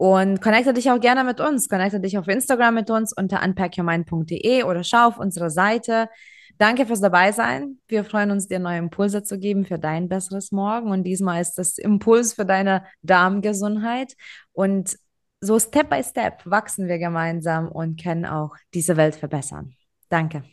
und 0.01 0.41
connecte 0.41 0.73
dich 0.73 0.91
auch 0.91 0.99
gerne 0.99 1.25
mit 1.25 1.41
uns. 1.41 1.69
Connecte 1.69 2.01
dich 2.01 2.17
auf 2.17 2.27
Instagram 2.27 2.75
mit 2.75 2.89
uns 2.89 3.13
unter 3.13 3.43
unpackyourmind.de 3.43 4.63
oder 4.63 4.83
schau 4.83 5.09
auf 5.09 5.19
unsere 5.19 5.51
Seite. 5.51 6.09
Danke 6.57 6.87
fürs 6.87 7.03
Dabeisein. 7.03 7.77
Wir 7.87 8.03
freuen 8.05 8.31
uns, 8.31 8.49
dir 8.49 8.61
neue 8.61 8.79
Impulse 8.79 9.23
zu 9.25 9.39
geben 9.39 9.67
für 9.67 9.79
dein 9.79 10.09
besseres 10.09 10.53
Morgen. 10.53 10.91
Und 10.91 11.05
diesmal 11.05 11.43
ist 11.43 11.57
das 11.59 11.77
Impuls 11.77 12.33
für 12.33 12.47
deine 12.47 12.87
Darmgesundheit. 13.03 14.15
Und 14.53 14.97
so 15.43 15.59
Step 15.59 15.91
by 15.91 16.03
Step 16.03 16.47
wachsen 16.47 16.89
wir 16.89 16.97
gemeinsam 16.97 17.69
und 17.69 18.03
können 18.03 18.25
auch 18.25 18.57
diese 18.73 18.97
Welt 18.97 19.17
verbessern. 19.17 19.75
Danke. 20.09 20.45